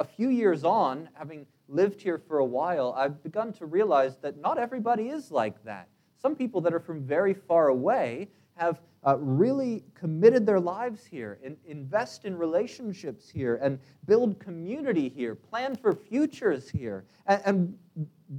a 0.00 0.04
few 0.04 0.30
years 0.30 0.64
on, 0.64 1.08
having 1.12 1.46
lived 1.68 2.00
here 2.00 2.18
for 2.18 2.38
a 2.38 2.44
while, 2.44 2.94
I've 2.96 3.22
begun 3.22 3.52
to 3.54 3.66
realize 3.66 4.16
that 4.22 4.40
not 4.40 4.58
everybody 4.58 5.10
is 5.10 5.30
like 5.30 5.62
that. 5.64 5.88
Some 6.16 6.34
people 6.34 6.62
that 6.62 6.72
are 6.72 6.80
from 6.80 7.02
very 7.02 7.34
far 7.34 7.68
away 7.68 8.28
have 8.56 8.80
uh, 9.06 9.16
really 9.18 9.84
committed 9.94 10.46
their 10.46 10.58
lives 10.58 11.04
here, 11.04 11.38
and 11.44 11.56
invest 11.66 12.24
in 12.24 12.36
relationships 12.36 13.28
here, 13.28 13.56
and 13.62 13.78
build 14.06 14.38
community 14.40 15.08
here, 15.08 15.34
plan 15.34 15.76
for 15.76 15.94
futures 15.94 16.68
here. 16.68 17.04
And, 17.26 17.42
and 17.44 17.78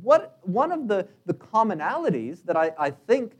what, 0.02 0.40
one 0.42 0.72
of 0.72 0.88
the, 0.88 1.08
the 1.28 1.34
commonalities 1.34 2.44
that 2.46 2.58
I, 2.58 2.72
I 2.78 2.90
think 2.92 3.34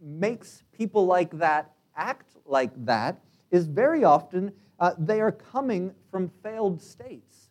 makes 0.00 0.62
people 0.76 1.06
like 1.06 1.36
that 1.38 1.72
act 1.96 2.36
like 2.44 2.72
that 2.84 3.18
is 3.50 3.66
very 3.66 4.04
often 4.04 4.52
uh, 4.78 4.92
they 4.98 5.20
are 5.20 5.32
coming 5.32 5.94
from 6.10 6.30
failed 6.42 6.82
states. 6.82 7.41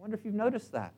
I 0.00 0.02
wonder 0.02 0.16
if 0.16 0.24
you've 0.24 0.32
noticed 0.32 0.72
that. 0.72 0.94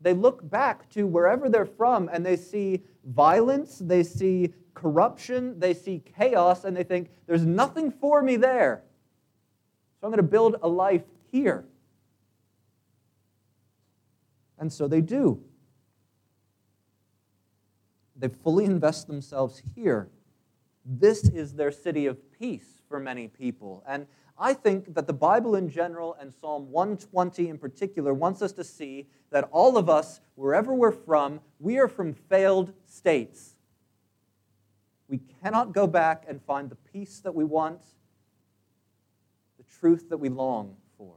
They 0.00 0.12
look 0.12 0.48
back 0.48 0.88
to 0.90 1.08
wherever 1.08 1.48
they're 1.48 1.66
from 1.66 2.08
and 2.12 2.24
they 2.24 2.36
see 2.36 2.84
violence, 3.04 3.80
they 3.80 4.04
see 4.04 4.54
corruption, 4.74 5.58
they 5.58 5.74
see 5.74 6.00
chaos, 6.16 6.62
and 6.62 6.76
they 6.76 6.84
think, 6.84 7.10
there's 7.26 7.44
nothing 7.44 7.90
for 7.90 8.22
me 8.22 8.36
there. 8.36 8.84
So 10.00 10.06
I'm 10.06 10.12
going 10.12 10.18
to 10.18 10.22
build 10.22 10.54
a 10.62 10.68
life 10.68 11.02
here. 11.32 11.64
And 14.56 14.72
so 14.72 14.86
they 14.86 15.00
do. 15.00 15.42
They 18.14 18.28
fully 18.28 18.66
invest 18.66 19.08
themselves 19.08 19.60
here. 19.74 20.10
this 20.84 21.24
is 21.30 21.54
their 21.54 21.72
city 21.72 22.06
of 22.06 22.18
peace 22.38 22.82
for 22.88 23.00
many 23.00 23.26
people. 23.26 23.82
And 23.88 24.06
I 24.38 24.52
think 24.52 24.94
that 24.94 25.06
the 25.06 25.12
Bible 25.12 25.54
in 25.54 25.68
general 25.68 26.16
and 26.20 26.32
Psalm 26.40 26.70
120 26.70 27.48
in 27.48 27.58
particular 27.58 28.12
wants 28.12 28.42
us 28.42 28.52
to 28.52 28.64
see 28.64 29.06
that 29.30 29.48
all 29.52 29.76
of 29.76 29.88
us, 29.88 30.20
wherever 30.34 30.74
we're 30.74 30.92
from, 30.92 31.40
we 31.60 31.78
are 31.78 31.88
from 31.88 32.14
failed 32.14 32.72
states. 32.84 33.54
We 35.08 35.20
cannot 35.42 35.72
go 35.72 35.86
back 35.86 36.24
and 36.28 36.42
find 36.42 36.68
the 36.68 36.76
peace 36.76 37.20
that 37.20 37.34
we 37.34 37.44
want, 37.44 37.80
the 39.58 39.64
truth 39.78 40.08
that 40.08 40.16
we 40.16 40.28
long 40.28 40.76
for. 40.98 41.14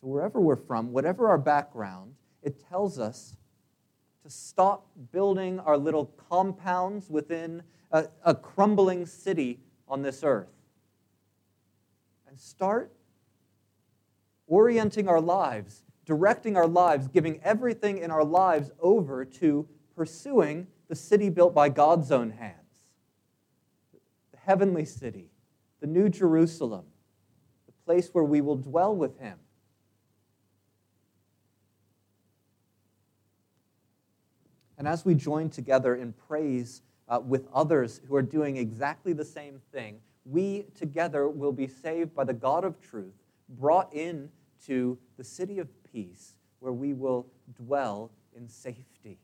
So, 0.00 0.08
wherever 0.08 0.40
we're 0.40 0.56
from, 0.56 0.92
whatever 0.92 1.28
our 1.28 1.38
background, 1.38 2.14
it 2.42 2.64
tells 2.68 2.98
us 2.98 3.36
to 4.22 4.30
stop 4.30 4.86
building 5.12 5.58
our 5.60 5.76
little 5.76 6.06
compounds 6.28 7.10
within 7.10 7.62
a, 7.90 8.06
a 8.24 8.34
crumbling 8.34 9.06
city 9.06 9.58
on 9.88 10.02
this 10.02 10.22
earth 10.22 10.48
and 12.28 12.38
start 12.38 12.92
orienting 14.46 15.08
our 15.08 15.20
lives, 15.20 15.82
directing 16.04 16.56
our 16.56 16.66
lives, 16.66 17.08
giving 17.08 17.40
everything 17.42 17.98
in 17.98 18.10
our 18.10 18.24
lives 18.24 18.70
over 18.80 19.24
to 19.24 19.66
pursuing 19.96 20.66
the 20.88 20.94
city 20.94 21.28
built 21.28 21.54
by 21.54 21.68
God's 21.68 22.10
own 22.10 22.30
hands 22.30 22.56
the 24.32 24.38
heavenly 24.38 24.84
city, 24.84 25.30
the 25.80 25.86
new 25.86 26.08
Jerusalem, 26.08 26.84
the 27.66 27.72
place 27.84 28.10
where 28.12 28.24
we 28.24 28.40
will 28.40 28.56
dwell 28.56 28.94
with 28.94 29.18
Him. 29.18 29.38
And 34.80 34.88
as 34.88 35.04
we 35.04 35.14
join 35.14 35.50
together 35.50 35.96
in 35.96 36.14
praise 36.14 36.80
uh, 37.06 37.20
with 37.22 37.46
others 37.52 38.00
who 38.08 38.16
are 38.16 38.22
doing 38.22 38.56
exactly 38.56 39.12
the 39.12 39.26
same 39.26 39.60
thing, 39.72 40.00
we 40.24 40.64
together 40.74 41.28
will 41.28 41.52
be 41.52 41.66
saved 41.66 42.14
by 42.14 42.24
the 42.24 42.32
God 42.32 42.64
of 42.64 42.80
truth, 42.80 43.12
brought 43.50 43.92
in 43.92 44.30
to 44.64 44.96
the 45.18 45.22
city 45.22 45.58
of 45.58 45.68
peace, 45.92 46.32
where 46.60 46.72
we 46.72 46.94
will 46.94 47.26
dwell 47.54 48.10
in 48.34 48.48
safety 48.48 49.18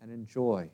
and 0.00 0.12
in 0.12 0.24
joy. 0.24 0.70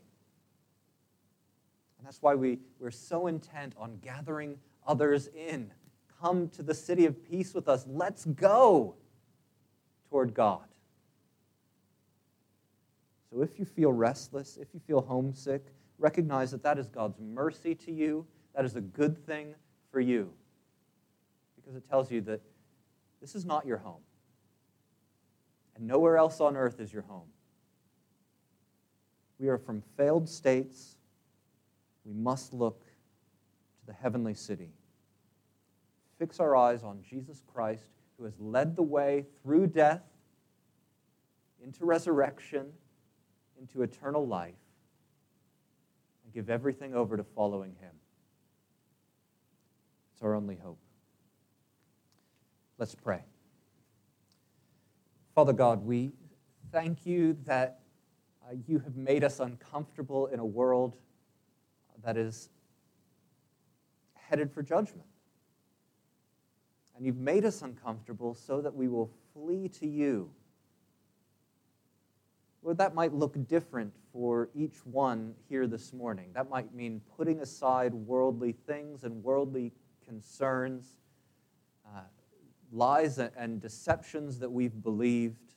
And 1.97 2.07
that's 2.07 2.21
why 2.21 2.35
we, 2.35 2.59
we're 2.79 2.91
so 2.91 3.29
intent 3.29 3.73
on 3.79 3.97
gathering 4.03 4.59
others 4.87 5.29
in. 5.29 5.71
Come 6.21 6.51
to 6.51 6.63
the 6.63 6.75
city 6.75 7.07
of 7.07 7.27
peace 7.27 7.55
with 7.55 7.67
us. 7.67 7.87
Let's 7.89 8.27
go 8.27 8.95
toward 10.11 10.35
God. 10.35 10.67
So 13.31 13.43
if 13.43 13.59
you 13.59 13.65
feel 13.65 13.93
restless, 13.93 14.57
if 14.57 14.69
you 14.73 14.81
feel 14.87 15.01
homesick, 15.01 15.65
recognize 15.99 16.51
that 16.53 16.63
that 16.63 16.79
is 16.79 16.89
God's 16.89 17.19
mercy 17.21 17.75
to 17.75 17.93
you. 17.93 18.27
That 18.55 18.65
is 18.65 18.77
a 18.77 18.81
good 18.81 19.25
thing 19.27 19.55
for 19.91 20.01
you 20.01 20.33
because 21.57 21.77
it 21.77 21.89
tells 21.89 22.11
you 22.11 22.21
that 22.23 22.41
this 23.21 23.35
is 23.35 23.45
not 23.45 23.67
your 23.67 23.79
home. 23.79 24.01
And 25.77 25.87
nowhere 25.87 26.17
else 26.17 26.41
on 26.41 26.57
earth 26.57 26.81
is 26.81 26.93
your 26.93 27.03
home. 27.03 27.29
We 29.39 29.49
are 29.49 29.59
from 29.59 29.83
failed 29.97 30.29
states. 30.29 30.97
We 32.05 32.15
must 32.15 32.55
look 32.55 32.81
to 33.81 33.87
the 33.87 33.93
heavenly 33.93 34.35
city. 34.35 34.71
Fix 36.19 36.41
our 36.41 36.57
eyes 36.57 36.83
on 36.83 37.03
Jesus 37.03 37.43
Christ, 37.53 37.91
who 38.17 38.25
has 38.25 38.39
led 38.41 38.77
the 38.77 38.83
way 38.83 39.27
through 39.43 39.67
death 39.67 40.03
into 41.63 41.85
resurrection 41.85 42.67
into 43.61 43.83
eternal 43.83 44.27
life 44.27 44.55
and 46.25 46.33
give 46.33 46.51
everything 46.51 46.95
over 46.95 47.17
to 47.17 47.25
following 47.25 47.75
Him. 47.81 47.93
It's 50.13 50.23
our 50.23 50.35
only 50.35 50.57
hope. 50.57 50.79
Let's 52.79 52.95
pray. 52.95 53.23
Father 55.35 55.53
God, 55.53 55.85
we 55.85 56.13
thank 56.73 57.05
you 57.07 57.37
that 57.45 57.81
uh, 58.43 58.55
you 58.67 58.79
have 58.79 58.97
made 58.97 59.25
us 59.25 59.41
uncomfortable 59.41 60.27
in 60.27 60.39
a 60.39 60.45
world 60.45 60.97
that 62.05 62.17
is 62.17 62.49
headed 64.15 64.53
for 64.53 64.63
judgment. 64.63 65.07
And 66.97 67.05
you've 67.05 67.19
made 67.19 67.45
us 67.45 67.63
uncomfortable 67.63 68.35
so 68.35 68.61
that 68.61 68.75
we 68.75 68.89
will 68.89 69.11
flee 69.35 69.69
to 69.69 69.87
you 69.87 70.31
Lord, 72.67 72.79
that 72.79 72.97
might 72.97 73.15
look 73.15 73.37
different 73.47 73.95
for 74.13 74.49
each 74.53 74.85
one 74.85 75.35
here 75.49 75.69
this 75.69 75.93
morning. 75.93 76.31
That 76.35 76.51
might 76.51 76.75
mean 76.75 77.01
putting 77.17 77.39
aside 77.39 77.95
worldly 77.95 78.57
things 78.67 79.05
and 79.05 79.23
worldly 79.23 79.73
concerns, 80.05 80.97
uh, 81.87 82.01
lies 82.73 83.21
and 83.21 83.63
deceptions 83.63 84.41
that 84.41 84.51
we've 84.51 84.83
believed, 84.83 85.53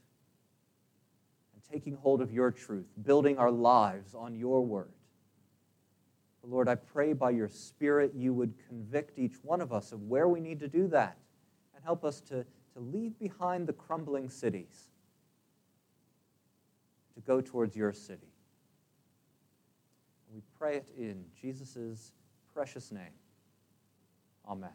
and 1.55 1.63
taking 1.63 1.95
hold 1.95 2.21
of 2.21 2.31
your 2.31 2.51
truth, 2.51 2.85
building 3.01 3.39
our 3.39 3.49
lives 3.49 4.13
on 4.13 4.35
your 4.35 4.63
word. 4.63 4.91
Lord, 6.43 6.69
I 6.69 6.75
pray 6.75 7.13
by 7.13 7.31
your 7.31 7.49
Spirit 7.49 8.13
you 8.15 8.35
would 8.35 8.53
convict 8.67 9.17
each 9.17 9.33
one 9.41 9.61
of 9.61 9.73
us 9.73 9.91
of 9.93 10.03
where 10.03 10.27
we 10.27 10.39
need 10.39 10.59
to 10.59 10.67
do 10.67 10.87
that 10.89 11.17
and 11.73 11.83
help 11.83 12.05
us 12.05 12.21
to, 12.21 12.45
to 12.73 12.79
leave 12.79 13.17
behind 13.17 13.65
the 13.65 13.73
crumbling 13.73 14.29
cities 14.29 14.88
to 17.19 17.25
go 17.25 17.41
towards 17.41 17.75
your 17.75 17.91
city. 17.91 18.27
We 20.33 20.41
pray 20.57 20.77
it 20.77 20.89
in 20.97 21.25
Jesus' 21.41 22.13
precious 22.53 22.91
name. 22.91 23.13
Amen. 24.47 24.69